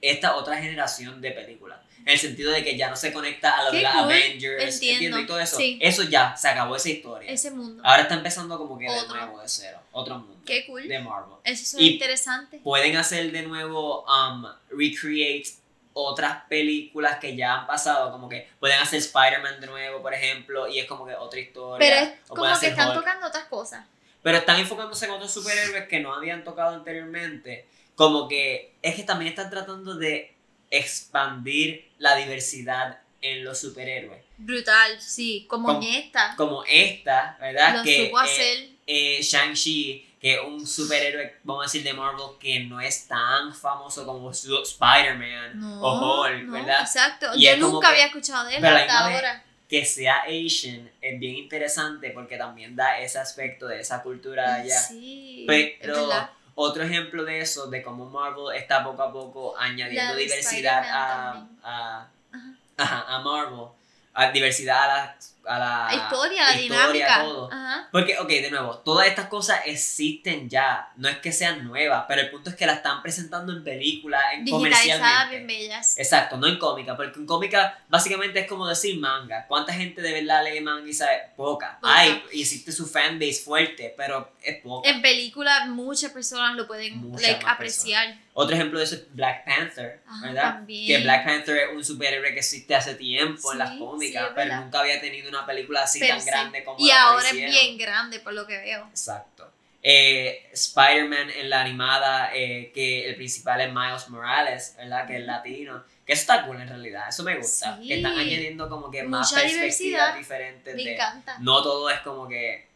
[0.00, 1.78] esta otra generación de películas.
[2.00, 3.86] En el sentido de que ya no se conecta a lo de cool.
[3.86, 5.20] Avengers, Entiendo.
[5.20, 5.56] Y todo eso.
[5.56, 5.78] Sí.
[5.80, 7.30] Eso ya, se acabó esa historia.
[7.30, 7.80] Ese mundo.
[7.84, 9.78] Ahora está empezando como que de nuevo, de cero.
[9.92, 10.42] Otro mundo.
[10.44, 10.88] Qué cool.
[10.88, 11.36] De Marvel.
[11.44, 12.58] Eso Y- interesante.
[12.58, 14.44] Pueden hacer de nuevo, um,
[14.76, 15.44] recreate
[15.92, 20.66] otras películas que ya han pasado, como que pueden hacer Spider-Man de nuevo, por ejemplo,
[20.66, 21.86] y es como que otra historia.
[21.86, 22.98] Pero es o como que hacer están Hulk.
[22.98, 23.84] tocando otras cosas.
[24.22, 27.66] Pero están enfocándose en otros superhéroes que no habían tocado anteriormente.
[27.94, 30.34] Como que es que también están tratando de
[30.70, 34.22] expandir la diversidad en los superhéroes.
[34.38, 35.46] Brutal, sí.
[35.48, 36.34] Como Como- en esta.
[36.36, 37.76] Como esta, ¿verdad?
[37.76, 38.68] Lo que supo eh, hacer.
[38.86, 43.54] eh, Shang-Chi, que es un superhéroe, vamos a decir, de Marvel que no es tan
[43.54, 46.80] famoso como Spider-Man No, o Hulk, no, ¿verdad?
[46.80, 47.26] Exacto.
[47.36, 49.44] Y Yo nunca que- había escuchado de él hasta vez- ahora.
[49.72, 54.78] Que sea Asian es bien interesante porque también da ese aspecto de esa cultura allá.
[54.78, 55.46] Sí.
[55.48, 56.10] Pero
[56.54, 61.46] otro ejemplo de eso, de cómo Marvel está poco a poco añadiendo La diversidad a,
[61.62, 63.68] a, a Marvel,
[64.12, 67.22] a diversidad a la, a la La historia, la historia, dinámica.
[67.24, 67.52] todo.
[67.52, 67.88] Ajá.
[67.90, 72.20] Porque, ok, de nuevo, todas estas cosas existen ya, no es que sean nuevas, pero
[72.22, 75.30] el punto es que las están presentando en películas, en comercialmente.
[75.30, 75.98] bien bellas.
[75.98, 79.46] Exacto, no en cómica, porque en cómica básicamente es como decir manga.
[79.48, 81.18] ¿Cuánta gente de verdad lee manga y sabe?
[81.36, 81.78] Poca.
[81.80, 81.94] Poca.
[81.98, 84.88] Hay, existe su fanbase fuerte, pero es poca.
[84.88, 88.16] En película muchas personas lo pueden like, apreciar.
[88.34, 90.42] Otro ejemplo de eso es Black Panther, Ajá, ¿verdad?
[90.54, 90.86] también.
[90.86, 94.32] Que Black Panther es un superhéroe que existe hace tiempo en las Sí, cómicas, sí,
[94.34, 97.78] pero nunca había tenido una película así tan grande como Y la ahora es bien
[97.78, 98.86] grande por lo que veo.
[98.88, 99.50] Exacto.
[99.84, 105.06] Eh, Spider-Man en la animada, eh, que el principal es Miles Morales, ¿verdad?
[105.06, 105.82] Que es latino.
[106.06, 107.78] Que eso está cool en realidad, eso me gusta.
[107.80, 107.88] Sí.
[107.88, 110.94] Que están añadiendo como que más Mucha perspectivas diferentes Me de...
[110.94, 111.36] encanta.
[111.40, 112.71] No todo es como que...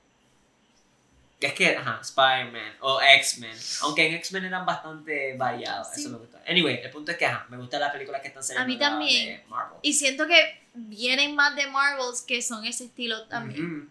[1.54, 3.56] que es que, ajá, Spider-Man o X-Men.
[3.82, 6.00] Aunque en X-Men eran bastante variados, Sí.
[6.02, 6.42] eso me gusta.
[6.48, 8.80] Anyway, el punto es que, ajá, me gustan las películas que están saliendo mí de-
[8.80, 9.26] también.
[9.38, 9.78] de Marvel.
[9.82, 13.90] Y siento que vienen más de Marvels que son ese estilo también.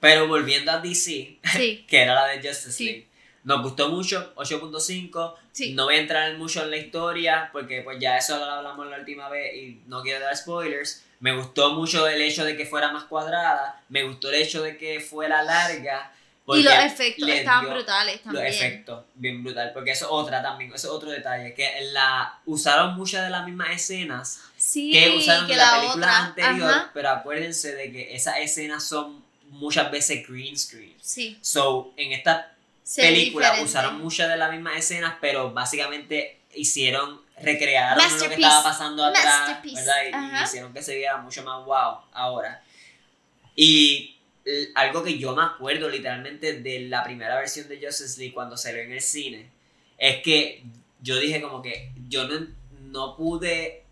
[0.00, 2.84] Pero volviendo a DC, Sí, que era la de Justice Sí.
[2.84, 3.06] League.
[3.44, 5.34] Nos gustó mucho, 8.5.
[5.52, 5.72] sí.
[5.72, 8.98] No voy a entrar mucho en la historia porque pues ya eso lo hablamos la
[8.98, 11.04] última vez y no quiero dar spoilers.
[11.20, 14.76] Me gustó mucho el hecho de que fuera más cuadrada, me gustó el hecho de
[14.76, 16.12] que fuera larga.
[16.48, 18.46] Y los efectos estaban brutales Los también.
[18.46, 22.94] efectos, bien brutal, porque eso es otra también, eso es otro detalle, que la usaron
[22.96, 26.24] muchas de las mismas escenas Sí, que usaron que en la, la película otra.
[26.26, 26.90] anterior, Ajá.
[26.94, 30.94] pero acuérdense de que esas escenas son muchas veces green screen.
[31.00, 31.36] Sí.
[31.40, 33.70] So, en esta se película diferente.
[33.70, 39.58] usaron muchas de las mismas escenas, pero básicamente hicieron, recrearon lo que estaba pasando atrás.
[39.64, 39.96] ¿verdad?
[40.04, 42.62] Y, y hicieron que se viera mucho más wow ahora.
[43.54, 44.15] Y
[44.74, 48.82] algo que yo me acuerdo literalmente de la primera versión de Justice League cuando salió
[48.82, 49.50] en el cine,
[49.98, 50.64] es que
[51.00, 52.46] yo dije como que yo no,
[52.80, 53.86] no pude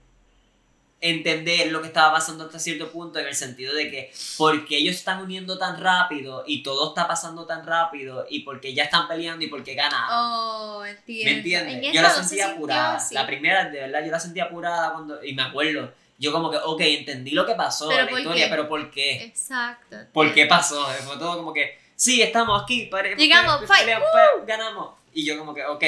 [1.00, 4.94] entender lo que estaba pasando hasta cierto punto en el sentido de que porque ellos
[4.96, 9.44] están uniendo tan rápido y todo está pasando tan rápido y porque ya están peleando
[9.44, 10.08] y porque ganaron.
[10.10, 11.30] Oh, entiendo.
[11.30, 11.74] ¿Me entiendes?
[11.74, 12.98] En Yo la sentía sintió apurada.
[13.10, 15.22] La primera, de verdad, yo la sentía apurada cuando.
[15.22, 15.92] Y me acuerdo.
[16.24, 18.50] Yo como que, ok, entendí lo que pasó ¿Pero en la historia, qué?
[18.50, 19.22] pero ¿por qué?
[19.24, 19.96] Exacto.
[20.12, 20.84] ¿Por qué pasó?
[21.04, 24.94] Fue todo como que, sí, estamos aquí, pare- Llegamos, fight, peleamos, pe- ganamos.
[25.12, 25.84] Y yo como que, ok.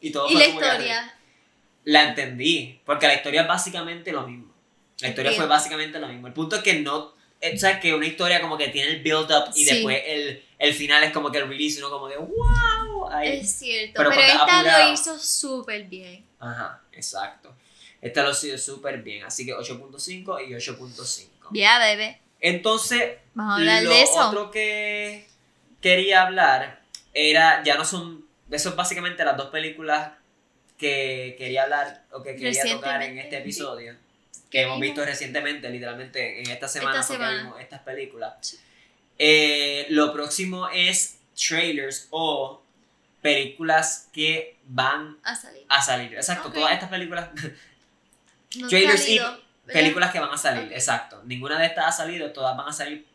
[0.00, 1.14] Y todo Y fue la como que- historia.
[1.84, 4.52] la entendí, porque la historia es básicamente lo mismo.
[5.00, 6.26] La historia fue básicamente lo mismo.
[6.26, 9.30] El punto es que no, eh, sabes que una historia como que tiene el build
[9.32, 9.74] up y Sí.
[9.74, 13.10] después el, el final es como que el release uno como de wow.
[13.22, 13.94] Es cierto.
[13.96, 14.88] Pero esta apurado.
[14.88, 16.24] lo hizo súper bien.
[16.38, 17.54] Ajá, exacto.
[18.02, 21.28] Esta lo sido súper bien, así que 8.5 y 8.5.
[21.52, 22.20] Ya, bebé.
[22.40, 24.28] Entonces, Vamos a hablar lo de eso.
[24.28, 25.26] otro que
[25.82, 26.80] quería hablar
[27.12, 30.12] era, ya no son, eso es básicamente las dos películas
[30.78, 33.94] que quería hablar o que quería tocar en este episodio.
[34.50, 37.42] ¿Qué Que hemos visto recientemente, literalmente en esta semana, Esta semana.
[37.42, 38.34] vimos estas películas.
[38.40, 38.58] Sí.
[39.18, 42.62] Eh, lo próximo es trailers o
[43.20, 45.64] películas que van A salir.
[45.68, 46.14] a salir.
[46.14, 47.28] Exacto, todas estas películas
[48.56, 49.20] No trailers y
[49.66, 51.22] películas que van a salir, exacto.
[51.24, 53.06] Ninguna de estas ha salido, todas van a salir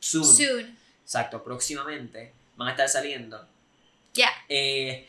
[0.00, 0.24] soon.
[0.24, 0.78] Soon.
[1.02, 3.46] Exacto, próximamente van a estar saliendo.
[4.14, 4.30] Ya.
[4.48, 5.06] Eh,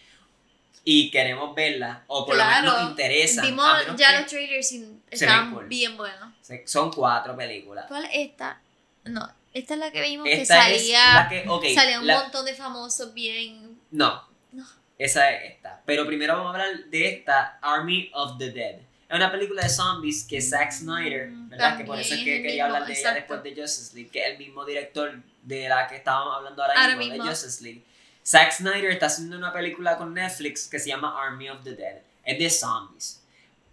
[0.83, 2.65] y queremos verlas, o por Claro.
[2.65, 3.45] lo menos nos interesan.
[3.45, 5.67] Vimos ya los trailers y estaban cool.
[5.67, 6.33] bien buenos.
[6.65, 7.85] Son cuatro películas.
[7.87, 8.61] ¿Cuál es esta?
[9.05, 11.13] No, esta es la que vimos Esta que es salía.
[11.13, 13.79] la que, ok, salía un la- montón de famosos bien.
[13.91, 14.65] No, No.
[14.97, 15.81] esa es esta.
[15.85, 18.79] Pero primero vamos a hablar de esta, Army of the Dead.
[19.09, 21.77] Es una película de zombies que Zack Snyder, Mm, ¿verdad?
[21.77, 24.27] Que por eso es que quería hablar de ella después de Justice League, que es
[24.31, 27.23] el mismo director de la que estábamos hablando ahora, Ahora mismo, mismo.
[27.25, 27.83] de Justice League.
[28.23, 31.97] Zack Snyder está haciendo una película con Netflix que se llama Army of the Dead.
[32.23, 33.23] Es de zombies.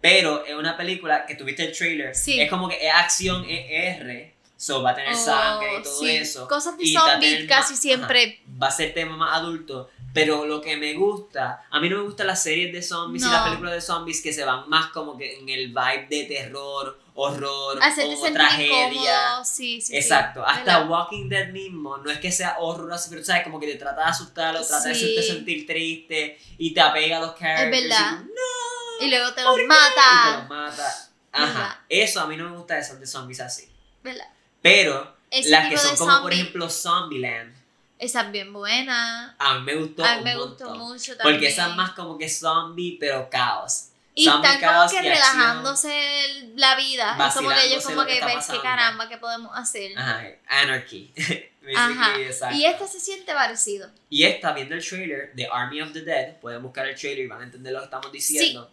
[0.01, 2.15] Pero es una película que tuviste el trailer.
[2.15, 2.39] Sí.
[2.39, 3.65] Es como que es acción, es
[3.99, 4.33] R.
[4.55, 6.09] So va a tener Oh, sangre y todo sí.
[6.09, 6.47] eso.
[6.47, 8.23] Cosas de y va a zombie tener casi más- siempre.
[8.43, 9.91] ajá, va a ser tema más adulto.
[10.21, 13.27] Pero lo que me gusta, a mí no me gustan las series de zombies y
[13.27, 13.31] No.
[13.33, 16.99] las películas de zombies que se van más como que en el vibe de terror,
[17.13, 18.89] horror Hacerte o tragedia.
[18.91, 19.45] incómodo.
[19.45, 19.87] Sí, sí.
[19.87, 20.89] sí, Exacto, hasta ¿verdad?
[20.89, 24.03] Walking Dead mismo, no es que sea horror así, pero sabes, como que te trata
[24.03, 25.03] de asustar o trata de Sí.
[25.05, 27.71] hacerte sentir triste y te apega a los characters.
[27.89, 28.19] verdad.
[28.21, 29.63] y, no, Y luego te ¿por los qué?
[29.63, 30.37] Y te mata.
[30.39, 31.09] los mata.
[31.31, 31.75] Ajá, ¿Verdad?
[31.89, 33.69] eso a mí no me gusta de zombies así.
[34.03, 34.27] ¿Verdad?
[34.61, 37.55] Pero Ese las que son como por zombie, ejemplo Zombieland,
[37.99, 39.35] Esa es bien buena.
[39.39, 40.77] a mí me gustó A mí un me gustó montón.
[40.87, 41.35] mucho también.
[41.35, 43.89] Porque esa es más como que zombie, pero caos.
[44.13, 45.13] Y zombie, están como caos que y acción.
[45.15, 47.27] relajándose el- la vida.
[47.27, 49.97] Es como que ellos como que que ves qué caramba que podemos hacer.
[49.97, 51.11] Ajá, anarchy.
[51.75, 52.13] Ajá.
[52.53, 53.89] Y este se siente parecido.
[54.09, 57.27] Y esta, viendo el trailer de Army of the Dead, pueden buscar el trailer y
[57.27, 58.71] van a entender lo que estamos diciendo.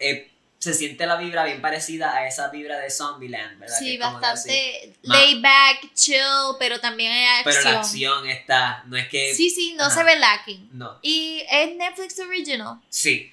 [0.00, 0.30] Eh,
[0.66, 3.76] se siente la vibra bien parecida a esa vibra de Zombieland, ¿verdad?
[3.78, 6.20] Sí, bastante laid back, chill,
[6.58, 7.54] pero también hay acción.
[7.62, 9.34] Pero la acción está, no es que...
[9.34, 9.94] Sí, sí, no Ajá.
[9.94, 10.68] se ve lacking.
[10.72, 12.80] No, Y es Netflix Original.
[12.88, 13.32] sí,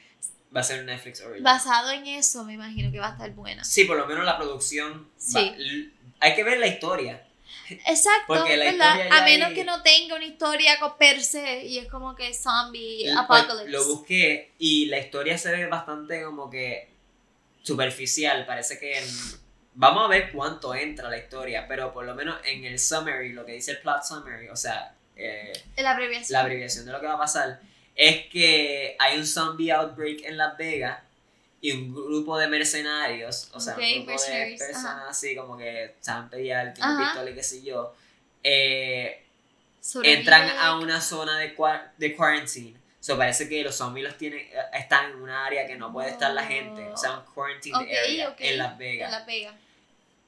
[0.55, 1.41] va a ser un Netflix original.
[1.43, 3.63] Basado en eso, me imagino que va a estar buena.
[3.63, 5.09] Sí, por lo menos la producción...
[5.17, 5.33] Sí.
[5.35, 7.25] va- hay que ver la historia.
[7.69, 9.07] Exacto, Porque la ¿verdad?
[9.11, 13.69] A menos que no tenga una historia per se y es como que zombie apocalypse.
[13.71, 16.92] Lo busqué y la historia se ve bastante como que
[17.63, 18.45] superficial.
[18.45, 19.01] Parece que
[19.73, 23.45] vamos a ver cuánto entra la historia, pero por lo menos en el summary, lo
[23.45, 26.33] que dice el plot summary, o sea, eh, La abreviación.
[26.33, 27.59] la abreviación de lo que va a pasar,
[27.95, 30.99] es que hay un zombie outbreak en Las Vegas
[31.61, 35.09] y un grupo de mercenarios, o sea, un grupo de personas ajá.
[35.09, 37.95] así como que saben pelear, tienen pistola y qué sé yo,
[38.43, 39.23] eh,
[40.03, 41.55] entran a una zona de,
[41.97, 42.82] de quarantine.
[43.03, 46.11] So parece que los zombies los tienen, eh, están en una área que no puede
[46.11, 46.87] estar la gente.
[46.87, 48.35] O sea, un quarantine Ok, area ok.
[48.39, 49.07] en Las Vegas.
[49.07, 49.55] En Las Vegas.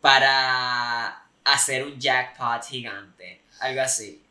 [0.02, 3.42] Para hacer un jackpot gigante.
[3.62, 4.22] Algo así.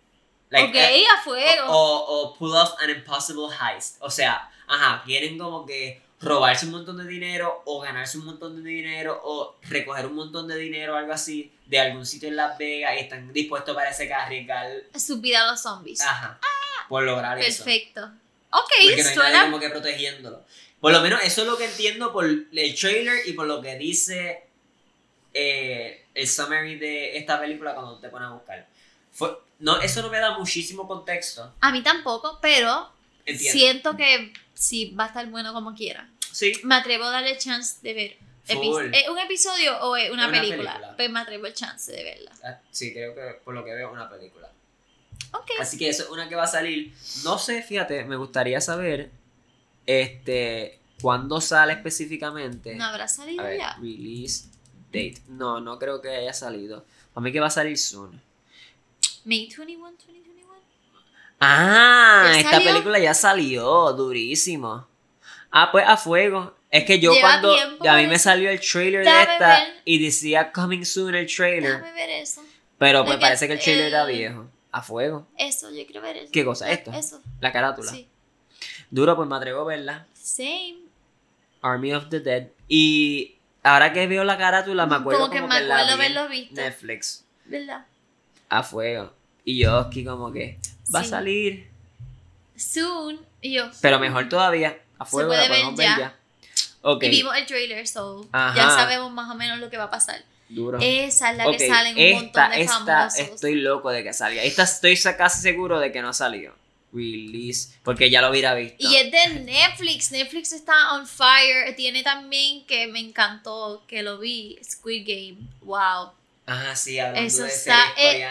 [0.51, 1.69] Like, ok, eh, a fuego.
[1.69, 3.97] o, o pull off an impossible heist.
[4.01, 8.63] O sea, ajá, quieren como que robarse un montón de dinero o ganarse un montón
[8.63, 12.59] de dinero o recoger un montón de dinero algo así de algún sitio en Las
[12.59, 16.03] Vegas y están dispuestos parece que a arriesgar Su vida a los zombies.
[16.03, 16.39] Ajá.
[16.91, 17.65] Por lograr eso.
[17.65, 18.13] Perfecto.
[18.57, 19.45] Ok, Porque no hay nadie suena.
[19.45, 20.45] como que protegiéndolo.
[20.81, 22.49] Por lo menos eso es lo que entiendo por el
[22.79, 24.45] trailer y por lo que dice
[25.33, 28.67] eh, el summary de esta película cuando te pones a buscar.
[29.13, 31.53] Fue- no, eso no me da muchísimo contexto.
[31.61, 32.91] A mí tampoco, pero
[33.25, 33.53] Entiendo.
[33.59, 36.09] siento que sí va a estar bueno como quiera.
[36.33, 36.53] Sí.
[36.65, 38.17] Me atrevo a darle chance de ver.
[38.47, 40.73] ¿Es un episodio o es una, Es una película?
[40.75, 40.97] película.
[40.97, 42.31] Pues me atrevo el chance de verla.
[42.45, 44.51] Ah, Sí, creo que por lo que veo es una película.
[45.61, 46.93] Así que eso es una que va a salir.
[47.25, 49.11] No sé, fíjate, me gustaría saber
[49.87, 52.75] este cuándo sale específicamente.
[52.75, 53.77] ¿No habrá salido A ver, ya?
[53.81, 54.45] release
[54.93, 55.17] date.
[55.29, 56.85] No, no creo que haya salido.
[57.15, 58.21] A mí que va a salir soon.
[59.25, 60.55] May 21, 2021.
[61.41, 62.71] Ah, ¿Ya esta salió?
[62.71, 64.87] película ya salió, durísimo.
[65.51, 66.55] Ah, pues a fuego.
[66.71, 69.75] Es que yo Lleva cuando tiempo, a mí me salió el trailer de esta ver.
[69.85, 72.43] y decía coming soon el trailer, Déjame ver eso.
[72.79, 74.49] pero pues parece que el trailer era viejo.
[74.75, 75.25] A fuego.
[75.39, 76.33] Eso, yo quiero ver eso.
[76.33, 76.69] ¿Qué cosa?
[76.69, 76.91] ¿Esto?
[76.93, 77.23] Eso.
[77.39, 77.93] La carátula.
[77.93, 78.09] Sí.
[78.91, 80.07] Duro, pues me atrevo a verla.
[80.15, 80.79] Same.
[81.63, 82.49] Army of the Dead.
[82.67, 86.29] Y ahora que veo la carátula me acuerdo como como, que me la acuerdo haberlo
[86.29, 86.57] visto.
[86.57, 87.25] Netflix.
[87.45, 87.87] ¿Verdad?
[88.49, 89.13] A fuego.
[89.45, 90.59] Y yo aquí como que
[90.93, 91.71] va a salir.
[92.57, 93.21] Soon.
[93.41, 93.71] Y yo.
[93.81, 94.77] Pero mejor todavía.
[94.99, 96.05] A fuego puede la podemos ver ver ya.
[96.05, 96.17] ya.
[96.83, 97.05] Ok.
[97.05, 98.57] Y vimos el trailer, so Ajá.
[98.57, 100.25] ya sabemos más o menos lo que va a pasar.
[100.49, 100.79] Duro.
[100.81, 103.19] Esa es la que sale en un esta, montón de esta famosos.
[103.19, 104.43] estoy loco de que salga.
[104.43, 106.55] Esta estoy casi seguro de que no salió.
[106.93, 107.71] Release.
[107.83, 108.77] Porque ya lo hubiera visto.
[108.79, 110.13] Y es de Netflix.
[110.13, 111.75] Netflix está on fire.
[111.77, 114.59] Tiene también que me encantó que lo vi.
[114.63, 115.49] Squid Game.
[115.63, 116.13] Wow.
[116.47, 118.29] Ajá, sí, hablando Eso de está- series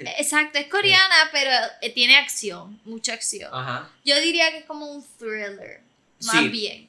[0.00, 0.14] eh.
[0.18, 1.50] Exacto, es coreana, pero
[1.80, 2.78] eh, tiene acción.
[2.84, 3.48] Mucha acción.
[3.54, 3.88] Ajá.
[4.04, 5.80] Yo diría que es como un thriller.
[6.24, 6.48] Más Sí.
[6.48, 6.88] bien.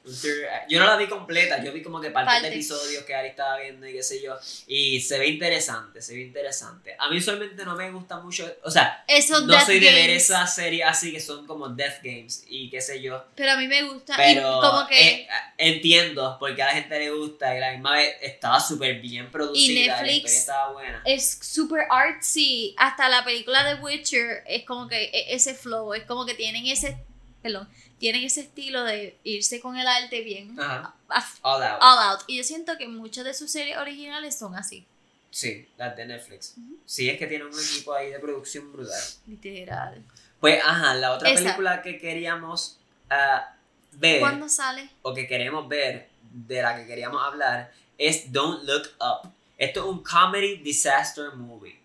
[0.68, 3.58] Yo no la vi completa, yo vi como que parte de episodios que Ari estaba
[3.58, 4.36] viendo y qué sé yo.
[4.66, 6.94] Y se ve interesante, se ve interesante.
[6.98, 9.04] A mí usualmente no me gusta mucho, o sea,
[9.46, 13.00] no soy de ver esas series así que son como Death Games y qué sé
[13.02, 13.24] yo.
[13.34, 14.14] Pero a mí me gusta.
[14.16, 15.10] Pero y como que.
[15.10, 15.28] eh,
[15.58, 19.96] entiendo porque a la gente le gusta y la misma vez estaba súper bien producida.
[19.96, 21.02] Netflix- La historia estaba buena.
[21.04, 22.74] es super artsy.
[22.78, 26.66] Hasta la película de Witcher es como que e- ese flow, es como que tienen
[26.66, 26.96] ese,
[27.42, 27.68] perdón,
[27.98, 30.94] tienen ese estilo de irse con el arte bien Ajá.
[31.42, 31.78] All out.
[31.80, 32.20] all out.
[32.26, 34.84] Y yo siento que muchas de sus series originales son así,
[35.30, 36.54] Sí, las de Netflix.
[36.86, 39.02] Sí, es que tiene un equipo ahí de producción brutal.
[39.26, 40.00] literal.
[40.38, 41.42] Pues, ajá, la otra Esa.
[41.42, 42.78] película que queríamos
[43.10, 43.52] ah,
[43.92, 44.20] ver.
[44.20, 44.88] ¿Cuándo sale?
[45.02, 49.30] o que queremos ver de la que queríamos hablar es Don't Look Up.
[49.58, 51.80] Esto es un comedy disaster movie.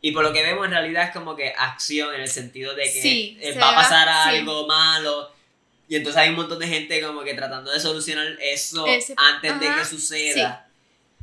[0.00, 2.84] Y por lo que vemos en realidad es como que acción en el sentido de
[2.84, 4.38] que Sí, eh, va a va- pasar sí.
[4.38, 5.32] algo malo.
[5.88, 9.60] Y entonces hay un montón de gente como que tratando de solucionar eso Ese- antes
[9.60, 10.68] de que suceda.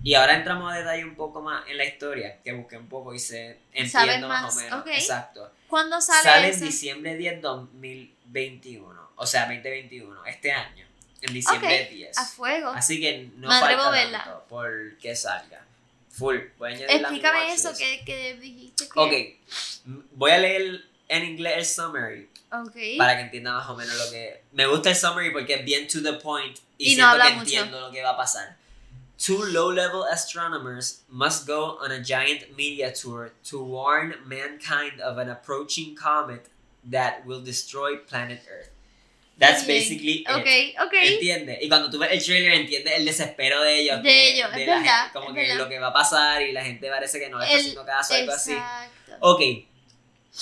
[0.04, 3.14] Y ahora entramos a detalle un poco más en la historia, que busqué un poco
[3.14, 4.84] y se entiendo más, más, o menos.
[4.88, 5.50] Exacto.
[5.68, 6.66] ¿Cuándo sale Sale en esa?
[6.66, 9.10] diciembre 10, 2021.
[9.16, 10.86] O sea, 2021, este año.
[11.22, 12.18] En diciembre Ok, 10.
[12.18, 12.70] A fuego.
[12.72, 14.24] Así que no falta verla.
[14.26, 15.66] tanto por que salga.
[16.12, 16.38] Full.
[16.58, 19.00] Voy a añadirla a mi Explícame eso que, que dijiste que...
[19.00, 19.94] Ok.
[20.12, 22.30] Voy a leer en inglés el summary
[22.62, 22.76] Ok.
[22.98, 24.44] para que entienda más o menos lo que...
[24.52, 27.26] Me gusta el summary porque es bien to the point y, Y no siento habla
[27.26, 27.42] que mucho.
[27.50, 28.58] entiendo lo que va a pasar.
[29.18, 35.30] Two low-level astronomers must go on a giant media tour to warn mankind of an
[35.30, 36.48] approaching comet
[36.90, 38.70] that will destroy planet Earth.
[39.40, 40.30] That's basically it.
[40.30, 40.94] Ok, ok.
[41.02, 41.58] ¿Entiendes?
[41.62, 43.98] Y cuando tú ves el trailer entiendes el desespero de ellos.
[43.98, 45.58] De que- ellos, es la verdad, gente, como es que verdad.
[45.58, 48.14] lo que va a pasar y la gente parece que no le está haciendo caso,
[48.14, 48.52] algo así.
[48.52, 49.16] Exacto.
[49.22, 49.42] Ok,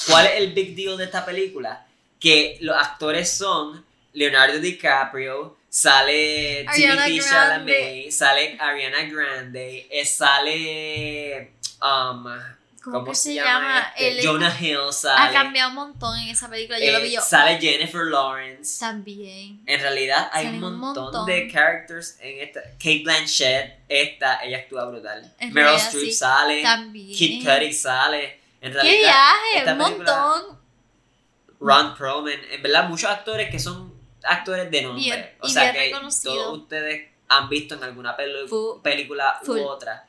[0.08, 1.86] ¿cuál es el big deal de esta película?
[2.22, 7.20] Que los actores son Leonardo DiCaprio, sale Timothy.
[7.20, 11.54] Chalamet, sale Ariana Grande, eh, sale...
[11.82, 12.26] Um,
[12.84, 13.94] ¿Cómo, que se llama?
[13.96, 14.26] este?
[14.26, 15.34] Jonah Hill, ha sale...
[15.34, 16.80] cambiado un montón en esa película.
[16.80, 17.22] Yo eh, lo vi yo.
[17.22, 18.80] sale Jennifer Lawrence.
[18.80, 19.62] También.
[19.68, 21.26] En realidad hay un montón, montón.
[21.28, 22.62] de characters en esta.
[22.80, 25.32] Kate Blanchett, esta, ella actúa brutal.
[25.40, 26.12] En Meryl Streep sí.
[26.12, 26.64] sale.
[26.64, 27.16] También.
[27.16, 28.40] Kid Cudi sale.
[28.62, 29.60] En ¡Qué realidad, viaje!
[29.60, 30.61] esta Un montón.
[31.62, 32.40] Ron Perlman.
[32.52, 33.94] En verdad, muchos actores que son
[34.24, 35.02] actores de nombre.
[35.04, 38.18] Bien- o sea que todos ustedes han visto en alguna
[38.50, 39.60] Fu- película full.
[39.60, 40.06] u otra.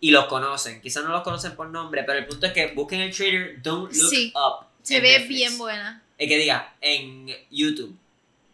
[0.00, 0.80] Y los conocen.
[0.80, 3.92] Quizás no los conocen por nombre, pero el punto es que busquen el trailer Don't
[3.92, 4.32] Look Sí.
[4.34, 4.66] Up.
[4.82, 5.28] Se ve Netflix.
[5.28, 6.02] bien buena.
[6.18, 7.96] Es que diga, en YouTube.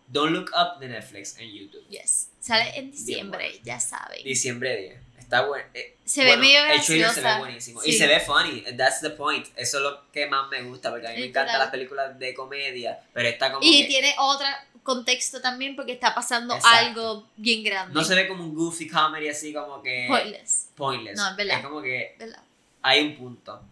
[0.09, 1.87] Don't Look Up de Netflix en YouTube.
[1.89, 2.31] Yes.
[2.41, 4.23] Sale en diciembre, ya saben.
[4.25, 5.01] Diciembre 10.
[5.31, 5.65] Está bueno.
[5.75, 7.39] eh, Se bueno, ve medio El trailer se ve graciosa.
[7.39, 7.81] buenísimo.
[7.83, 7.91] Sí.
[7.91, 8.65] Y se ve funny.
[8.77, 9.47] That's the point.
[9.55, 10.91] Eso es lo que más me gusta.
[10.91, 12.99] Porque a mí me encantan las películas de comedia.
[13.13, 13.65] Pero está como.
[13.65, 14.47] Y que tiene otro
[14.83, 16.77] contexto también porque está pasando Exacto.
[16.79, 17.95] algo bien grande.
[17.95, 20.07] No se ve como un goofy comedy así como que.
[20.09, 21.17] Pointless, Pointless.
[21.17, 21.63] No, es verdad.
[21.63, 22.43] como que ¿verdad?
[22.83, 23.63] hay un punto.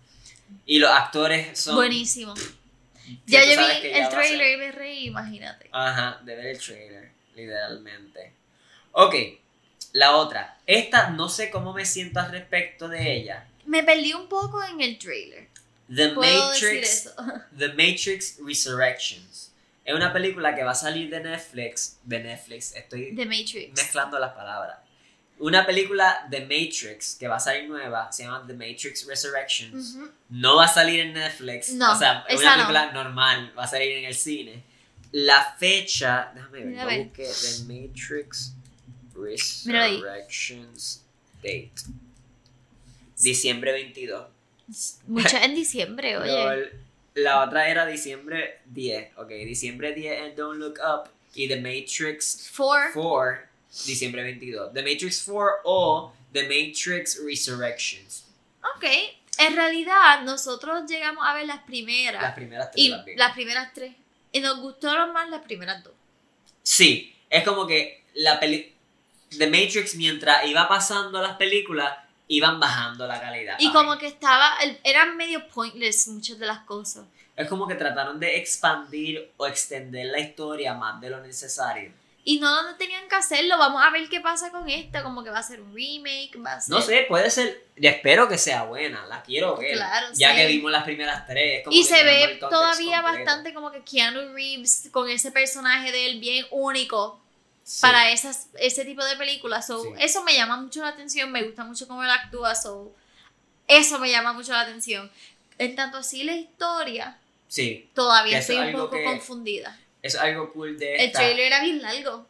[0.64, 1.74] Y los actores son.
[1.74, 2.34] Buenísimo.
[3.26, 5.68] Ya yo vi ya el trailer y me reí, imagínate.
[5.72, 8.32] Ajá, de ver el trailer, literalmente.
[8.92, 9.14] Ok,
[9.92, 10.58] la otra.
[10.66, 13.46] Esta no sé cómo me siento al respecto de ella.
[13.66, 15.48] Me perdí un poco en el trailer.
[15.94, 17.14] The Puedo decir Matrix, eso.
[17.58, 19.52] The Matrix Resurrections.
[19.84, 21.98] Es una película que va a salir de Netflix.
[22.04, 23.74] De Netflix, estoy The Matrix.
[23.74, 24.78] mezclando las palabras.
[25.38, 29.96] Una película de Matrix que va a salir nueva, se llama The Matrix Resurrections.
[30.28, 31.70] No va a salir en Netflix.
[31.72, 32.66] No, o sea, es una no.
[32.66, 34.62] película normal, va a salir en el cine.
[35.12, 38.52] La fecha, déjame ver, busqué The Matrix.
[39.20, 41.04] Resurrections
[41.42, 41.72] Date.
[43.18, 44.26] Diciembre 22.
[45.06, 46.70] Mucho en diciembre, oye.
[47.14, 49.18] la otra era diciembre 10.
[49.18, 51.10] Ok, diciembre 10 en Don't Look Up.
[51.34, 52.92] Y The Matrix Four.
[52.94, 53.38] 4,
[53.86, 54.72] diciembre 22.
[54.72, 58.24] The Matrix 4 o The Matrix Resurrections.
[58.76, 58.84] Ok.
[59.38, 62.22] En realidad, nosotros llegamos a ver las primeras.
[62.22, 63.94] Las primeras tres y las las primeras tres.
[64.32, 65.94] Y nos gustaron más las primeras dos.
[66.62, 68.74] Sí, es como que la peli
[69.36, 71.92] The Matrix mientras iba pasando las películas
[72.28, 73.56] iban bajando la calidad.
[73.58, 73.98] Y como mí.
[73.98, 74.52] que estaba,
[74.84, 77.04] eran medio pointless muchas de las cosas.
[77.34, 81.92] es como que trataron de expandir o extender la historia más de lo necesario.
[82.24, 83.56] Y no, no tenían que hacerlo.
[83.56, 85.02] Vamos a ver qué pasa con esta.
[85.02, 86.74] Como que va a ser un remake, va a ser...
[86.74, 89.72] No sé, puede ser, y espero que sea buena, la quiero ver.
[89.72, 90.36] Claro, ya sí.
[90.36, 91.64] que vimos las primeras tres.
[91.64, 93.24] como Y que se ve todavía completo.
[93.24, 97.18] bastante como que Keanu Reeves con ese personaje de él bien único
[97.70, 97.82] Sí.
[97.82, 99.66] para esas, ese tipo de películas.
[99.66, 99.90] So, Sí.
[99.98, 102.54] Eso me llama mucho la atención, me gusta mucho cómo él actúa.
[102.54, 102.94] So,
[103.66, 105.10] eso me llama mucho la atención.
[105.58, 109.78] En tanto así la historia, Sí, todavía estoy es un poco que- confundida.
[110.00, 112.26] es algo cool de El trailer era bien largo.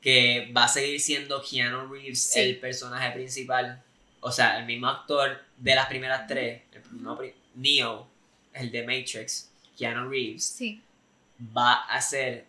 [0.00, 3.82] que va a seguir siendo Keanu Reeves el personaje principal.
[4.20, 6.62] O sea, el mismo actor de las primeras tres.
[6.72, 8.06] El pri- Neo,
[8.54, 10.58] el de Matrix, Keanu Reeves,
[11.56, 12.46] va a ser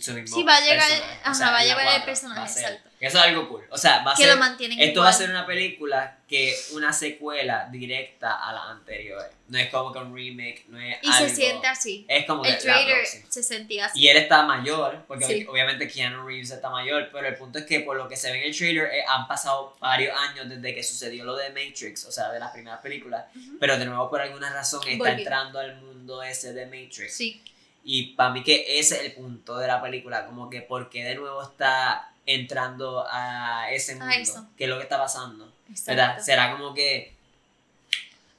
[0.00, 1.18] su mismo Sí, va a llegar- personaje.
[1.22, 2.88] ajá, O sea, va a la llevar el personaje, va a ser- exacto.
[3.00, 3.62] Eso es algo cool.
[3.70, 4.32] O sea, va a Que ser...
[4.34, 5.04] lo mantienen Esto igual.
[5.04, 9.28] va a ser una película que una secuela directa a las anteriores.
[9.46, 11.28] No es como que un remake, no es Y algo...
[11.28, 12.04] se siente así.
[12.08, 14.00] Es como que El la trailer se sentía así.
[14.00, 15.46] Y él está mayor, porque Sí.
[15.48, 18.38] obviamente Keanu Reeves está mayor, pero el punto es que por lo que se ve
[18.40, 22.10] en el trailer eh, han pasado varios años desde que sucedió lo de Matrix, o
[22.12, 23.26] sea, de las primeras películas,
[23.60, 25.18] pero de nuevo por alguna razón está Volvió.
[25.18, 27.14] entrando al mundo ese de Matrix.
[27.16, 27.42] Sí.
[27.84, 31.14] Y para mí que ese es el punto de la película, como que porque de
[31.14, 35.50] nuevo está entrando a ese mundo, que es lo que está pasando.
[35.86, 36.18] ¿verdad?
[36.20, 37.12] Será como que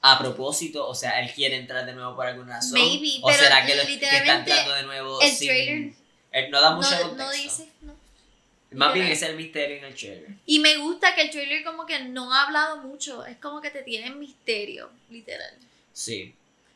[0.02, 3.42] a propósito, o sea, él quiere entrar de nuevo por alguna razón, Maybe, o pero
[3.42, 5.92] será que, lo- que está entrando de nuevo el sin- trailer
[6.32, 7.24] él no da mucho no, contexto.
[7.24, 7.94] no dice, no.
[8.72, 10.28] Más bien es el misterio en el trailer.
[10.46, 13.70] Y me gusta que el trailer como que no ha hablado mucho, es como que
[13.70, 15.52] te tiene en misterio, literal.
[15.92, 16.32] Sí.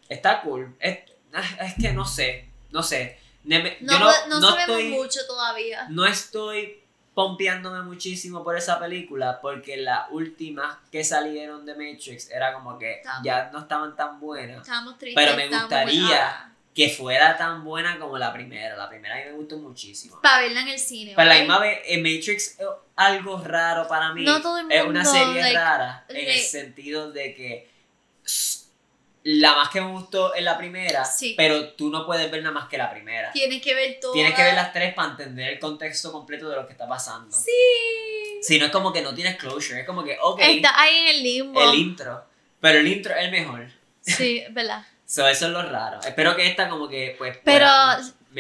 [0.09, 0.75] Está cool.
[0.81, 0.99] Es,
[1.33, 3.19] ah, es que no sé, no sé.
[3.45, 5.87] Ne- me- No, yo no, no, no sabemos estoy, mucho todavía.
[5.91, 6.81] no estoy
[7.15, 12.95] pompeándome muchísimo por esa película porque las últimas que salieron de Matrix era como que
[12.95, 14.63] Estamos- ya no estaban tan buenas.
[14.63, 15.25] Estábamos tristes.
[15.25, 18.75] Pero me gustaría- Que fuera tan buena como la primera.
[18.77, 20.21] La primera a mí me gustó muchísimo.
[20.21, 21.13] para verla en el cine.
[21.15, 22.67] Pero a la misma vez, Matrix es
[22.97, 24.25] algo raro para mí.
[24.25, 27.71] No todo el es una mundo, serie like, rara en el like- sentido de que
[29.25, 31.35] la más que me gustó es la primera, Sí.
[31.37, 33.33] pero tú no puedes ver nada más que la primera.
[33.33, 34.13] Tienes que ver todo.
[34.13, 37.35] Tienes que ver las tres para entender el contexto completo de lo que está pasando.
[37.37, 37.51] Sí.
[38.43, 41.07] Si no es como que no tienes closure, es como que, ok, Está ahí en
[41.09, 41.63] el limbo.
[41.63, 42.25] el intro,
[42.61, 43.71] pero el intro es el mejor.
[44.03, 44.87] Sí, verdad.
[45.07, 46.01] So, eso es lo raro.
[46.01, 47.67] Espero que esta como que pues Pero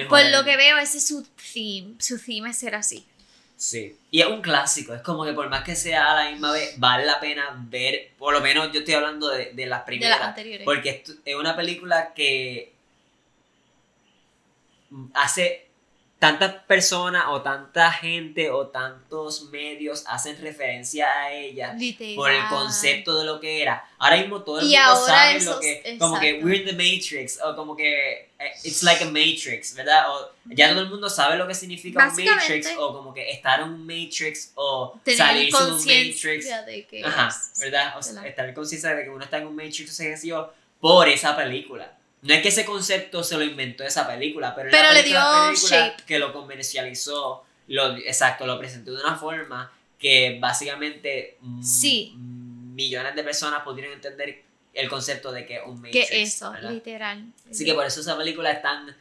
[0.08, 1.94] por lo que veo, ese es su theme.
[1.98, 3.06] Su theme es ser así.
[3.56, 3.96] Sí.
[4.10, 6.74] Y es un clásico, es como que por más que sea a la misma vez,
[6.78, 10.18] vale la pena ver, por lo menos yo estoy hablando de, de las De primeras.
[10.18, 10.64] las anteriores.
[10.64, 12.72] porque esto- es una película que
[15.14, 15.63] hace
[16.18, 22.14] tantas personas o tanta gente o tantos medios hacen referencia a ella Literal.
[22.14, 23.86] por el concepto de lo que era.
[23.98, 26.46] Ahora mismo todo el Y mundo sabe eso- lo que, como que exacto.
[26.46, 30.04] we're the Matrix, o como que eh, it's like a Matrix, ¿verdad?
[30.10, 32.24] O ya todo el mundo sabe lo que significa un.
[32.24, 36.64] Matrix, o como que estar en un Matrix, o salirse de un Matrix.
[36.66, 37.98] de que Ajá, ¿verdad?
[37.98, 40.50] O sea, estar consciente de que uno está en un Matrix, o sea,
[40.80, 41.92] por esa película.
[42.24, 45.00] No es que ese concepto se lo inventó esa película, pero, es la Pero le
[45.02, 51.38] película- dio película que lo comercializó, lo, exacto, lo presentó de una forma que básicamente
[51.62, 52.14] Sí.
[52.16, 56.10] millones de personas pudieron entender el concepto de que es un que Matrix.
[56.10, 56.70] eso, ¿verdad?
[56.72, 57.24] literal.
[57.50, 58.94] Así que por eso esa película es tan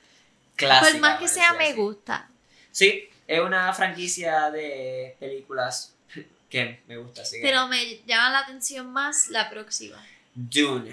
[0.56, 0.92] clásica.
[0.92, 2.30] Por más que sea, me gusta.
[2.72, 5.94] Sí, es una franquicia de películas
[6.50, 7.22] que me gusta.
[7.24, 9.98] Así que- Pero me llama la atención más la próxima.
[10.36, 10.92] Dune.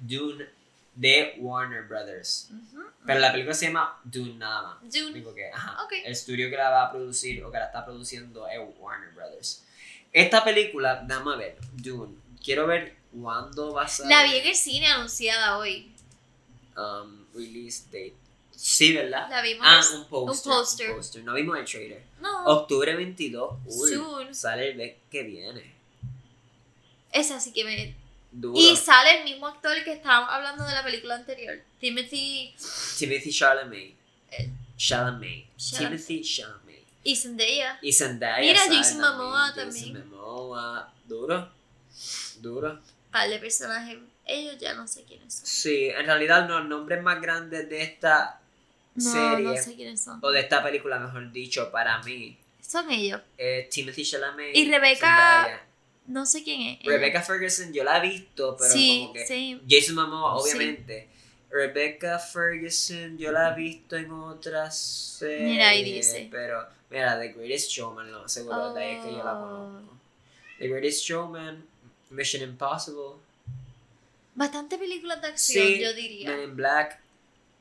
[0.00, 0.55] Dune
[0.96, 2.50] de Warner Brothers.
[3.06, 4.92] Pero la película se llama Dune nada más.
[4.92, 5.12] Dune.
[5.12, 5.92] Digo que, ajá, Ok.
[6.04, 9.64] El estudio que la va a producir o que la está produciendo es Warner Brothers.
[10.12, 12.16] Esta película, dame a ver, Dune.
[12.42, 14.10] Quiero ver cuándo va a salir.
[14.10, 15.92] La vi en el cine anunciada hoy.
[16.76, 18.14] um, release date.
[18.50, 19.28] Sí, ¿verdad?
[19.28, 19.66] La vimos.
[19.68, 20.50] Ah, un poster.
[20.52, 20.90] un poster.
[20.90, 21.24] un poster.
[21.24, 22.02] No vimos el trailer.
[22.20, 22.44] no.
[22.46, 23.58] Octubre 22.
[23.66, 24.34] Uy, Soon.
[24.34, 25.74] Sale el mes que viene.
[27.12, 27.94] Esa sí que me.
[28.32, 28.58] Duro.
[28.58, 31.58] Y sale el mismo actor que estábamos hablando de la película anterior.
[31.80, 32.54] Timothy
[32.98, 33.94] Timothy Chalamet.
[34.30, 35.46] Eh, Chalamet.
[35.56, 35.78] Chalamet.
[35.78, 36.82] Timothy Chalamet.
[37.04, 37.78] y Zendaya.
[37.82, 38.40] Y Zendaya.
[38.40, 40.10] Mira, Jason Momoa Jason también.
[40.10, 40.92] Momoa.
[41.06, 41.48] Duro.
[42.40, 42.80] Duro.
[43.10, 43.98] Par de personajes.
[44.26, 45.46] Ellos ya no sé quiénes son.
[45.46, 48.40] Sí, en realidad los nombres más grandes de esta
[48.96, 50.18] No, serie, no sé quiénes son.
[50.20, 53.20] o de esta película, mejor dicho, para mí, Son ellos.
[53.38, 54.54] es Timothy Chalamet.
[54.56, 55.66] Y Rebecca- Zendaya.
[56.06, 56.80] No sé quién es.
[56.80, 56.90] ella.
[56.90, 59.26] Rebecca Ferguson, yo la he visto, pero sí, como que.
[59.26, 59.60] sí.
[59.68, 60.50] Jason Momoa, Sí.
[60.56, 61.08] obviamente.
[61.50, 65.42] Rebecca Ferguson, yo la he visto en otras series.
[65.42, 66.28] Mira, ahí dice.
[66.30, 69.40] Pero, mira, The Greatest Showman, lo seguro, de ahí es que yo la Oh.
[69.40, 69.96] conozco.
[70.58, 71.64] The Greatest Showman,
[72.10, 73.16] Mission Impossible,
[74.34, 76.28] Bastante películas de acción, Sí, yo diría.
[76.30, 77.00] Men in Black.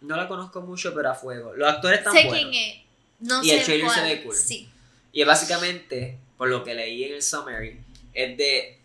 [0.02, 1.54] No la conozco mucho, pero a fuego.
[1.54, 2.50] Los actores están sé buenos.
[2.52, 2.82] quién es.
[3.22, 4.36] No Y sé el trailer se ve cool.
[4.36, 4.70] Sí.
[5.14, 7.80] Y básicamente, por lo que leí en el summary,
[8.16, 8.80] es de.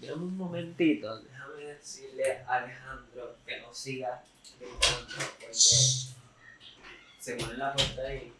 [0.00, 4.22] Dame un momentito, déjame decirle a Alejandro que no siga
[4.58, 8.32] gritando, porque se pone la puerta ahí.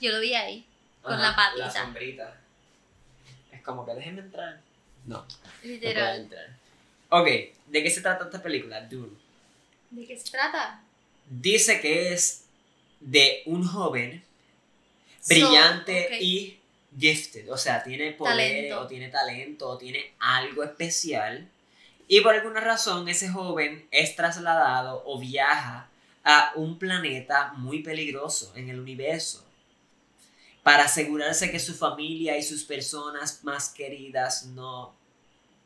[0.00, 0.66] Yo lo vi ahí.
[1.00, 1.66] Con Ajá, la patita.
[1.66, 2.40] La sombrita.
[3.52, 4.60] Es como que déjenme entrar.
[5.06, 5.26] No, no
[5.62, 6.20] puedo Literal.
[6.20, 6.46] entrar.
[7.08, 7.26] Ok,
[7.66, 8.80] ¿de qué se trata esta película?
[8.82, 9.16] Dune.
[9.90, 10.82] ¿De qué se trata?
[11.28, 12.44] Dice que es
[13.00, 14.22] de un joven
[15.20, 16.59] So, brillante y
[17.00, 18.80] gifted, o sea, tiene poder Talento.
[18.82, 21.48] o tiene talento o tiene algo especial.
[22.08, 25.88] Y por alguna razón ese joven es trasladado o viaja
[26.24, 29.44] a un planeta muy peligroso en el universo
[30.62, 34.94] para asegurarse que su familia y sus personas más queridas no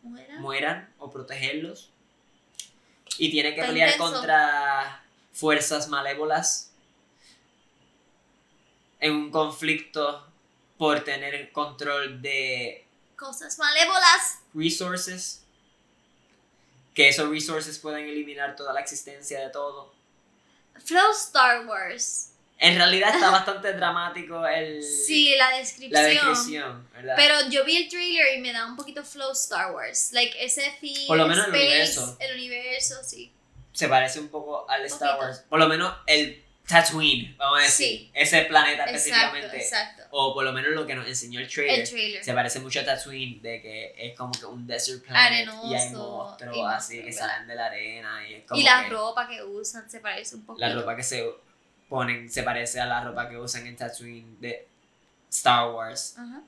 [0.02, 0.38] ¿Muera?
[0.38, 1.90] mueran o protegerlos.
[3.18, 4.12] Y tiene que Está pelear intenso.
[4.12, 6.70] contra fuerzas malévolas
[9.00, 10.24] en un conflicto
[10.78, 12.84] por tener control de
[13.16, 14.38] Cosas malévolas.
[14.54, 15.42] resources.
[16.94, 19.92] Que esos resources pueden eliminar toda la existencia de todo.
[20.84, 22.30] Flow Star Wars.
[22.58, 25.92] En realidad está bastante dramático el, Sí, la descripción.
[26.02, 27.14] la descripción, ¿verdad?
[27.16, 30.12] Pero yo vi el trailer y me da un poquito flow Star Wars.
[30.12, 32.16] Like ese theme, Por lo menos el space, universo.
[32.20, 33.32] El universo, sí.
[33.72, 35.26] Se parece un poco al Star Poquito.
[35.26, 35.44] Wars.
[35.48, 37.98] Por lo menos el Tatooine, vamos a decir.
[37.98, 38.10] Sí.
[38.14, 39.56] Ese planeta Exacto, específicamente.
[39.56, 40.02] exacto.
[40.16, 41.80] O por lo menos lo que nos enseñó el trailer.
[41.80, 42.24] El trailer.
[42.24, 45.90] Se parece mucho a Tatooine, de que es como que un desert planet y hay
[45.90, 49.26] monstruos y así que salen de la arena y es como Y la que ropa
[49.26, 50.64] que usan se parece un poquito.
[50.66, 51.28] la ropa que se
[51.88, 54.68] ponen se parece a la ropa que usan en Tatooine de
[55.30, 56.14] Star Wars.
[56.16, 56.42] Ajá.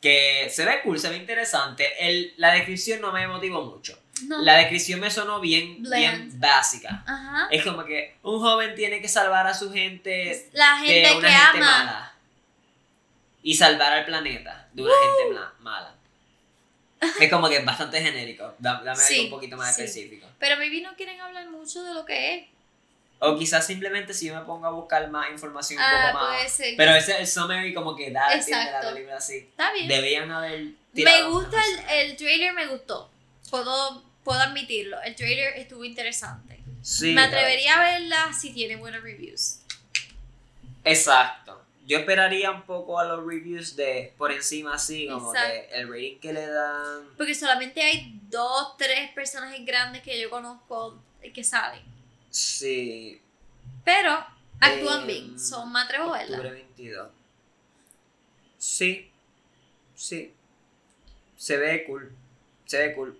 [0.00, 1.86] Que se ve cool, se ve interesante.
[2.00, 3.98] El, la descripción no me motivó mucho.
[4.24, 4.42] No.
[4.42, 5.82] La descripción me sonó bien,
[6.38, 7.04] básica.
[7.06, 7.48] Ajá.
[7.50, 11.28] Es como que un joven tiene que salvar a su gente La gente de una
[11.28, 11.84] que gente ama.
[11.84, 12.14] mala.
[13.42, 15.94] Y salvar al planeta de una gente mala-.
[17.18, 18.54] Es como que bastante genérico.
[18.58, 19.82] Da- Dame Sí, algo un poquito más sí.
[19.82, 20.26] específico.
[20.38, 22.46] Pero maybe no quieren hablar mucho de lo que es.
[23.22, 26.52] O quizás simplemente si yo me pongo a buscar más información un Ah, poco más.
[26.52, 26.74] ser.
[26.76, 29.36] Pero ese es el summary como que da el de la película así.
[29.38, 29.88] Está bien.
[29.88, 31.56] Debían haber Me gusta
[31.90, 33.10] el, el trailer, me gustó.
[33.50, 35.00] Puedo, puedo admitirlo.
[35.02, 36.60] El trailer estuvo interesante.
[36.82, 39.58] Sí, me atrevería a verla si tiene buenos reviews.
[40.84, 41.59] Exacto.
[41.90, 45.54] Yo esperaría un poco a los reviews de por encima así, como Exacto.
[45.70, 47.02] que el rating que le dan.
[47.16, 50.96] Porque solamente hay dos, tres personajes grandes que yo conozco
[51.34, 51.82] que salen.
[52.30, 53.20] Sí.
[53.84, 54.24] Pero
[54.60, 55.40] actúan Em, bien.
[55.40, 56.36] Son me atrevo a verla.
[56.36, 57.08] Octubre 22.
[58.58, 59.10] Sí.
[59.96, 60.32] Sí.
[61.36, 62.12] Se ve cool.
[62.66, 63.18] Se ve cool.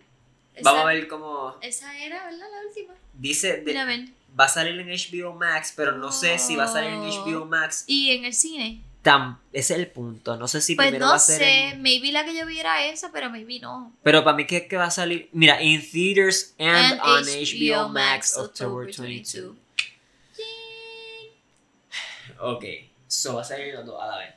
[0.54, 1.56] Esa, Vamos a ver cómo.
[1.60, 2.46] Esa era, ¿verdad?
[2.52, 2.94] La última.
[3.14, 3.54] Dice.
[3.56, 4.14] de- Mira, ven.
[4.38, 7.24] Va a salir en HBO Max, pero no sé si va a salir en Oh.
[7.26, 7.84] HBO Max.
[7.86, 8.82] Y en el cine.
[9.02, 10.36] Tam, ese es el punto.
[10.36, 11.38] No sé si Pues primero no va a ser.
[11.38, 11.68] sé.
[11.68, 13.96] en- Maybe la que yo vi era esa, pero maybe no.
[14.02, 15.30] Pero para mí, ¿qué, qué va a salir?
[15.32, 19.56] Mira, in theaters and, And on HBO, Max October 22.
[22.40, 22.64] Ok,
[23.06, 24.34] so va a salir los dos a la vez.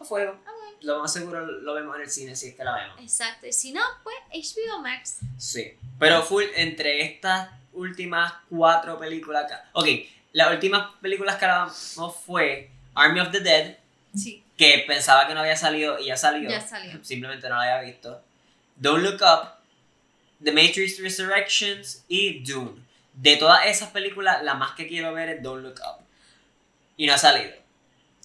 [0.00, 0.38] A fuego.
[0.82, 3.00] Lo más seguro lo vemos en el cine si es que la vemos.
[3.00, 3.46] Exacto.
[3.46, 5.18] Y si no, pues HBO Max.
[5.36, 5.72] Sí.
[5.98, 9.46] Pero full, entre estas últimas cuatro películas.
[9.50, 9.86] que- Ok,
[10.32, 13.76] las últimas películas que hablamos fue Army of the Dead,
[14.14, 14.42] Sí.
[14.56, 16.48] que pensaba que no había salido y ya salió.
[16.50, 17.02] Ya salió.
[17.04, 18.22] Simplemente no la había visto.
[18.76, 19.50] Don't Look Up,
[20.42, 22.80] The Matrix Resurrections y Dune.
[23.12, 26.04] De todas esas películas, la más que quiero ver es Don't Look Up.
[26.96, 27.52] Y no ha salido.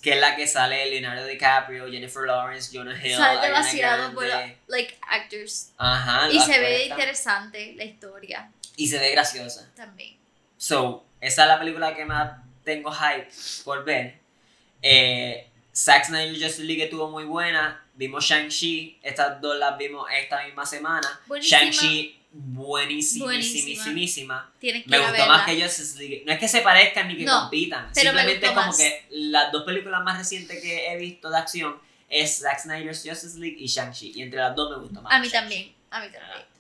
[0.01, 3.15] Que es la que sale Leonardo DiCaprio, Jennifer Lawrence, Jonah Hill.
[3.15, 4.53] Sale demasiado buena.
[4.67, 5.71] Like actors.
[5.77, 6.29] Ajá.
[6.29, 9.69] Y se ve interesante la historia Y se ve graciosa.
[9.75, 10.17] también.
[10.57, 13.27] So, esa es la película que más tengo hype
[13.65, 14.19] por ver.
[14.81, 17.79] Eh, Zack Snyder Justice League estuvo muy buena.
[17.95, 18.99] Vimos Shang-Chi.
[19.03, 21.07] Estas dos las vimos esta misma semana.
[21.27, 21.59] Buenísima.
[21.61, 22.19] Shang-Chi.
[22.31, 24.51] Buenísima.
[24.59, 26.23] Que Me gustó más que Justice League.
[26.25, 27.93] No es que se parezcan ni que No, compitan.
[27.93, 28.77] Simplemente es como más.
[28.77, 31.77] que las dos películas más recientes que he visto de acción
[32.09, 34.13] es Zack Snyder's Justice League y Shang-Chi.
[34.15, 35.13] Y entre las dos me gustó más.
[35.13, 35.73] A mí también.
[35.91, 36.52] A mí también.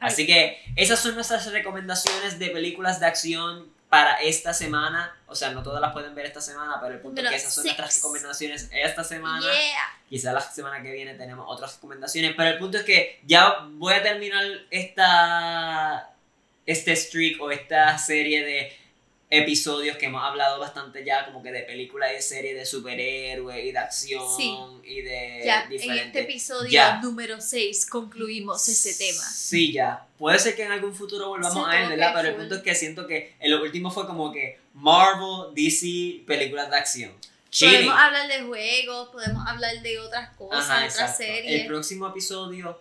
[0.00, 5.14] Así que esas son nuestras recomendaciones de películas de acción para esta semana.
[5.26, 7.52] O sea, no todas las pueden ver esta semana, pero el punto es que esas
[7.52, 9.40] son nuestras recomendaciones esta semana.
[9.42, 10.00] Yeah.
[10.08, 13.94] Quizá la semana que viene tenemos otras recomendaciones, pero el punto es que ya voy
[13.94, 16.10] a terminar esta
[16.66, 18.72] este streak o esta serie de
[19.32, 23.64] episodios que hemos hablado bastante ya como que de películas y de series de superhéroes
[23.64, 24.56] y de acción Sí.
[24.84, 27.00] y de Ya, en diferentes este episodio Ya.
[27.00, 29.22] número 6 concluimos ese tema.
[29.22, 30.04] Sí, ya.
[30.18, 32.12] Puede ser que en algún futuro volvamos Sí, a él, ¿verdad?
[32.16, 36.24] Pero el punto es que siento que en lo último fue como que Marvel, DC,
[36.26, 37.12] películas de acción.
[37.50, 37.74] Chilling.
[37.76, 41.16] Podemos hablar de juegos, podemos hablar de otras cosas, Ajá, otras exacto.
[41.24, 41.60] series.
[41.62, 42.80] El próximo episodio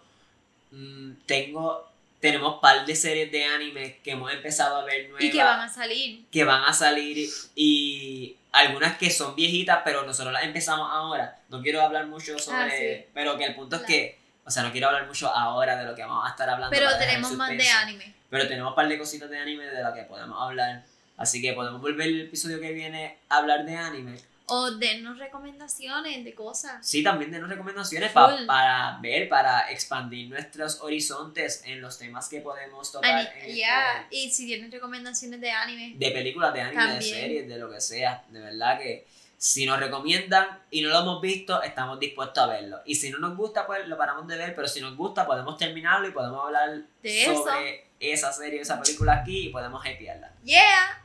[0.72, 1.89] mm, tengo
[2.20, 5.60] tenemos par de series de anime que hemos empezado a ver nuevas y que van
[5.62, 6.26] a salir.
[6.32, 11.40] que van a salir y algunas que son viejitas, pero nosotros las empezamos ahora.
[11.50, 13.06] No quiero hablar mucho sobre, Ah, sí.
[13.14, 13.84] pero que el punto Claro.
[13.86, 16.50] es que, o sea, no quiero hablar mucho ahora de lo que vamos a estar
[16.50, 16.76] hablando.
[16.76, 18.14] Pero tenemos más de anime.
[18.30, 20.84] Pero tenemos un par de cositas de anime de las que podemos hablar.
[21.18, 24.18] Así que podemos volver el episodio que viene a hablar de anime.
[24.52, 26.86] O dennos recomendaciones de cosas.
[26.86, 32.41] Sí, también denos recomendaciones pa- para ver, para expandir nuestros horizontes en los temas que
[32.41, 33.12] podemos tocar.
[33.16, 35.93] Ani- en Ya, este- y si tienen recomendaciones de anime.
[35.97, 38.24] de películas, de anime, de series, de lo que sea.
[38.30, 42.82] De verdad que si nos recomiendan y no lo hemos visto, estamos dispuestos a verlo.
[42.86, 45.58] Y si no nos gusta, pues lo paramos de ver, pero si nos gusta, podemos
[45.58, 50.34] terminarlo y podemos hablar De sobre esa serie, esa película aquí y podemos hypearla.
[50.43, 51.04] Yeah.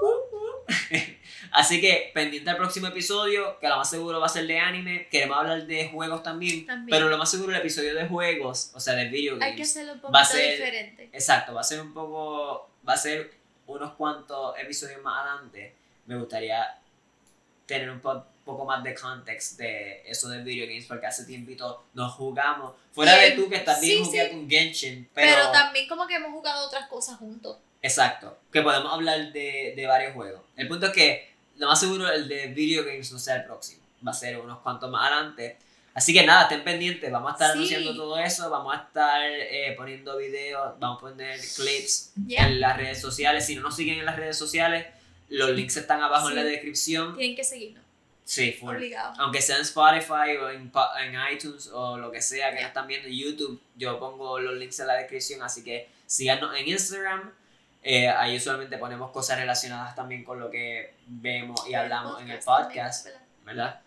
[1.52, 5.08] Así que pendiente al próximo episodio, que lo más seguro va a ser de anime.
[5.10, 6.96] Queremos hablar de juegos también, También.
[6.96, 9.48] pero lo más seguro el episodio de juegos, o sea, de video games.
[9.50, 11.10] Hay que hacerlo un ser- diferente.
[11.12, 13.32] Exacto, va a ser un poco, va a ser
[13.66, 15.74] unos cuantos episodios más adelante.
[16.06, 16.78] Me gustaría
[17.66, 21.84] tener un po- poco más de context de eso de video games, porque hace tiempito
[21.92, 22.74] nos jugamos.
[22.92, 24.30] Fuera de tú que bien sí, sí.
[24.30, 25.50] con Genshin, Pero, pero...
[25.52, 27.58] también como que hemos jugado otras cosas juntos.
[27.82, 30.40] Exacto, que podemos hablar de, de varios juegos.
[30.56, 31.28] El punto es que
[31.58, 34.58] lo más seguro el de video games no sea el próximo, va a ser unos
[34.60, 35.58] cuantos más adelante.
[35.94, 37.56] Así que nada, estén pendientes, vamos a estar Sí.
[37.58, 42.46] anunciando todo eso, vamos a estar eh, poniendo videos, vamos a poner clips Ya.
[42.46, 43.44] en las redes sociales.
[43.46, 44.86] Si no nos siguen en las redes sociales,
[45.28, 47.16] los links están abajo en la descripción.
[47.16, 47.82] Tienen que seguirnos.
[48.24, 48.76] Sí, full.
[48.76, 49.14] Obligado.
[49.18, 50.70] Aunque sea en Spotify o en,
[51.02, 52.68] en iTunes o lo que sea que Ya.
[52.68, 56.68] están viendo en YouTube, yo pongo los links en la descripción, así que síganos en
[56.68, 57.32] Instagram.
[57.82, 62.38] Eh, ahí usualmente ponemos cosas relacionadas también con lo que vemos y hablamos en el
[62.40, 63.08] podcast,
[63.44, 63.80] ¿verdad?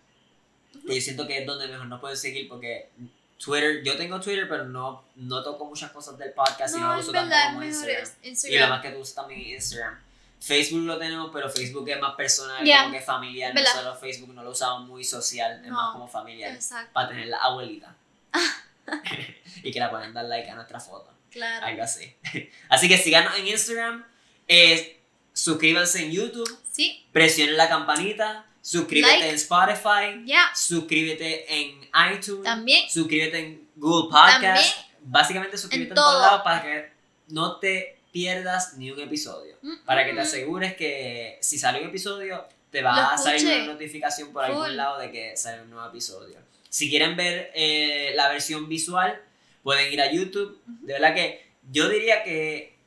[0.84, 2.90] Y yo siento que es donde mejor nos pueden seguir porque
[3.38, 6.92] Twitter, yo tengo Twitter, pero no, no toco muchas cosas del podcast y no No,
[6.92, 8.08] lo en uso verdad, tanto como Instagram.
[8.22, 10.00] Y lo más que tú usas también Instagram.
[10.40, 12.82] Facebook lo tenemos, pero Facebook es más personal, Ya.
[12.84, 13.54] como que familiar.
[13.54, 13.70] ¿Verdad?
[13.74, 15.74] Nosotros Facebook no lo usamos muy social, es No.
[15.76, 16.52] más como familiar.
[16.52, 16.92] Exacto.
[16.92, 17.94] Para tener la abuelita.
[19.62, 21.11] y que la puedan dar like a nuestra foto.
[21.32, 21.66] Claro.
[21.66, 22.14] Algo así.
[22.68, 24.04] Así que síganos en Instagram.
[24.48, 25.00] eh,
[25.32, 26.58] suscríbanse en YouTube.
[26.70, 28.46] Sí, Presionen la campanita.
[28.60, 29.28] Suscríbete Like.
[29.30, 30.22] en Spotify.
[30.24, 30.50] ya.
[30.54, 32.44] Suscríbete en iTunes.
[32.44, 32.88] También.
[32.88, 34.42] Suscríbete en Google Podcast.
[34.42, 34.64] También.
[35.04, 36.22] Básicamente suscríbete en, En todos todo.
[36.22, 36.92] lados para que
[37.28, 39.56] no te pierdas ni un episodio.
[39.62, 40.22] Mm, Para que te mm.
[40.22, 44.98] asegures que si sale un episodio, te va a salir una notificación por algún lado
[44.98, 46.38] de que sale un nuevo episodio.
[46.68, 49.20] Si quieren ver eh, la versión visual,
[49.62, 50.60] pueden ir a YouTube.
[50.66, 52.78] De verdad que yo diría que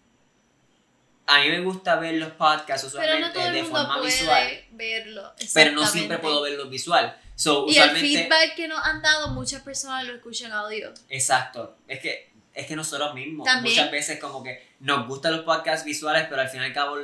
[1.28, 3.98] a mí me gusta ver los podcasts Pero no usualmente todo el de mundo forma
[4.00, 5.34] puede visual, verlo.
[5.54, 7.18] pero no siempre puedo verlos visual.
[7.36, 10.94] So, Y el feedback que nos han dado, muchas personas lo escuchan audio.
[11.10, 11.78] Exacto.
[11.88, 13.76] Es que, es que nosotros mismos También.
[13.76, 16.98] muchas veces como que nos gustan los podcasts visuales, pero al fin y al cabo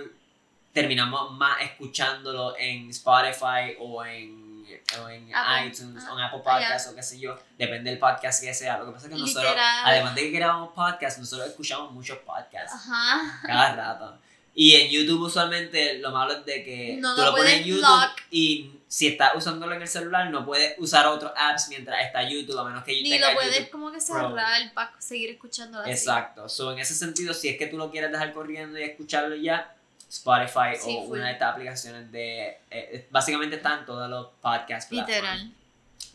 [0.71, 4.50] terminamos más escuchándolo en Spotify o en,
[5.01, 5.67] o en Apple.
[5.67, 7.37] iTunes o en Apple Podcasts o qué sé yo.
[7.57, 8.77] Depende del podcast que sea.
[8.77, 9.81] Lo que pasa es que nosotros, Literal.
[9.85, 13.39] además de que grabamos podcasts, nosotros escuchamos muchos podcasts Ajá.
[13.45, 14.17] cada rato.
[14.53, 17.63] Y en YouTube usualmente lo malo es de que No tú lo lo pones en
[17.63, 18.11] YouTube lock.
[18.31, 22.59] y si estás usándolo en el celular no puedes usar otros apps mientras está YouTube
[22.59, 25.91] a menos que Ni tenga lo puedes YouTube como que cerrar para seguir escuchándolo así.
[25.91, 26.49] Exacto.
[26.49, 29.73] So, en ese sentido, si es que tú lo quieres dejar corriendo y escucharlo ya,
[30.11, 31.17] Spotify Sí, o full.
[31.17, 32.57] una de estas aplicaciones de...
[32.69, 35.15] eh, básicamente están todos los podcast platforms.
[35.15, 35.51] Literal.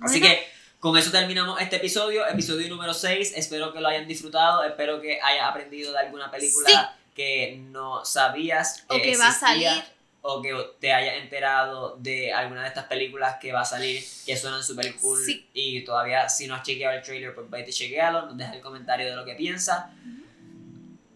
[0.03, 0.47] Así Bueno, que
[0.81, 3.33] con eso terminamos este episodio, episodio número 6.
[3.37, 8.85] Espero que lo hayan disfrutado, espero que hayas aprendido de alguna película que no sabías
[8.89, 9.85] O que va a existía, salir.
[10.21, 14.37] O que te hayas enterado de alguna de estas películas que va a salir, que
[14.37, 15.19] suenan super cool.
[15.25, 15.49] Sí.
[15.55, 18.27] Y todavía, si no has chequeado el trailer, pues vete chequealo.
[18.27, 19.87] Nos deja el comentario de lo que piensas.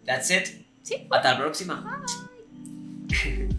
[0.06, 0.46] That's it.
[0.82, 1.06] Sí.
[1.10, 2.02] Hasta la próxima.
[3.10, 3.48] you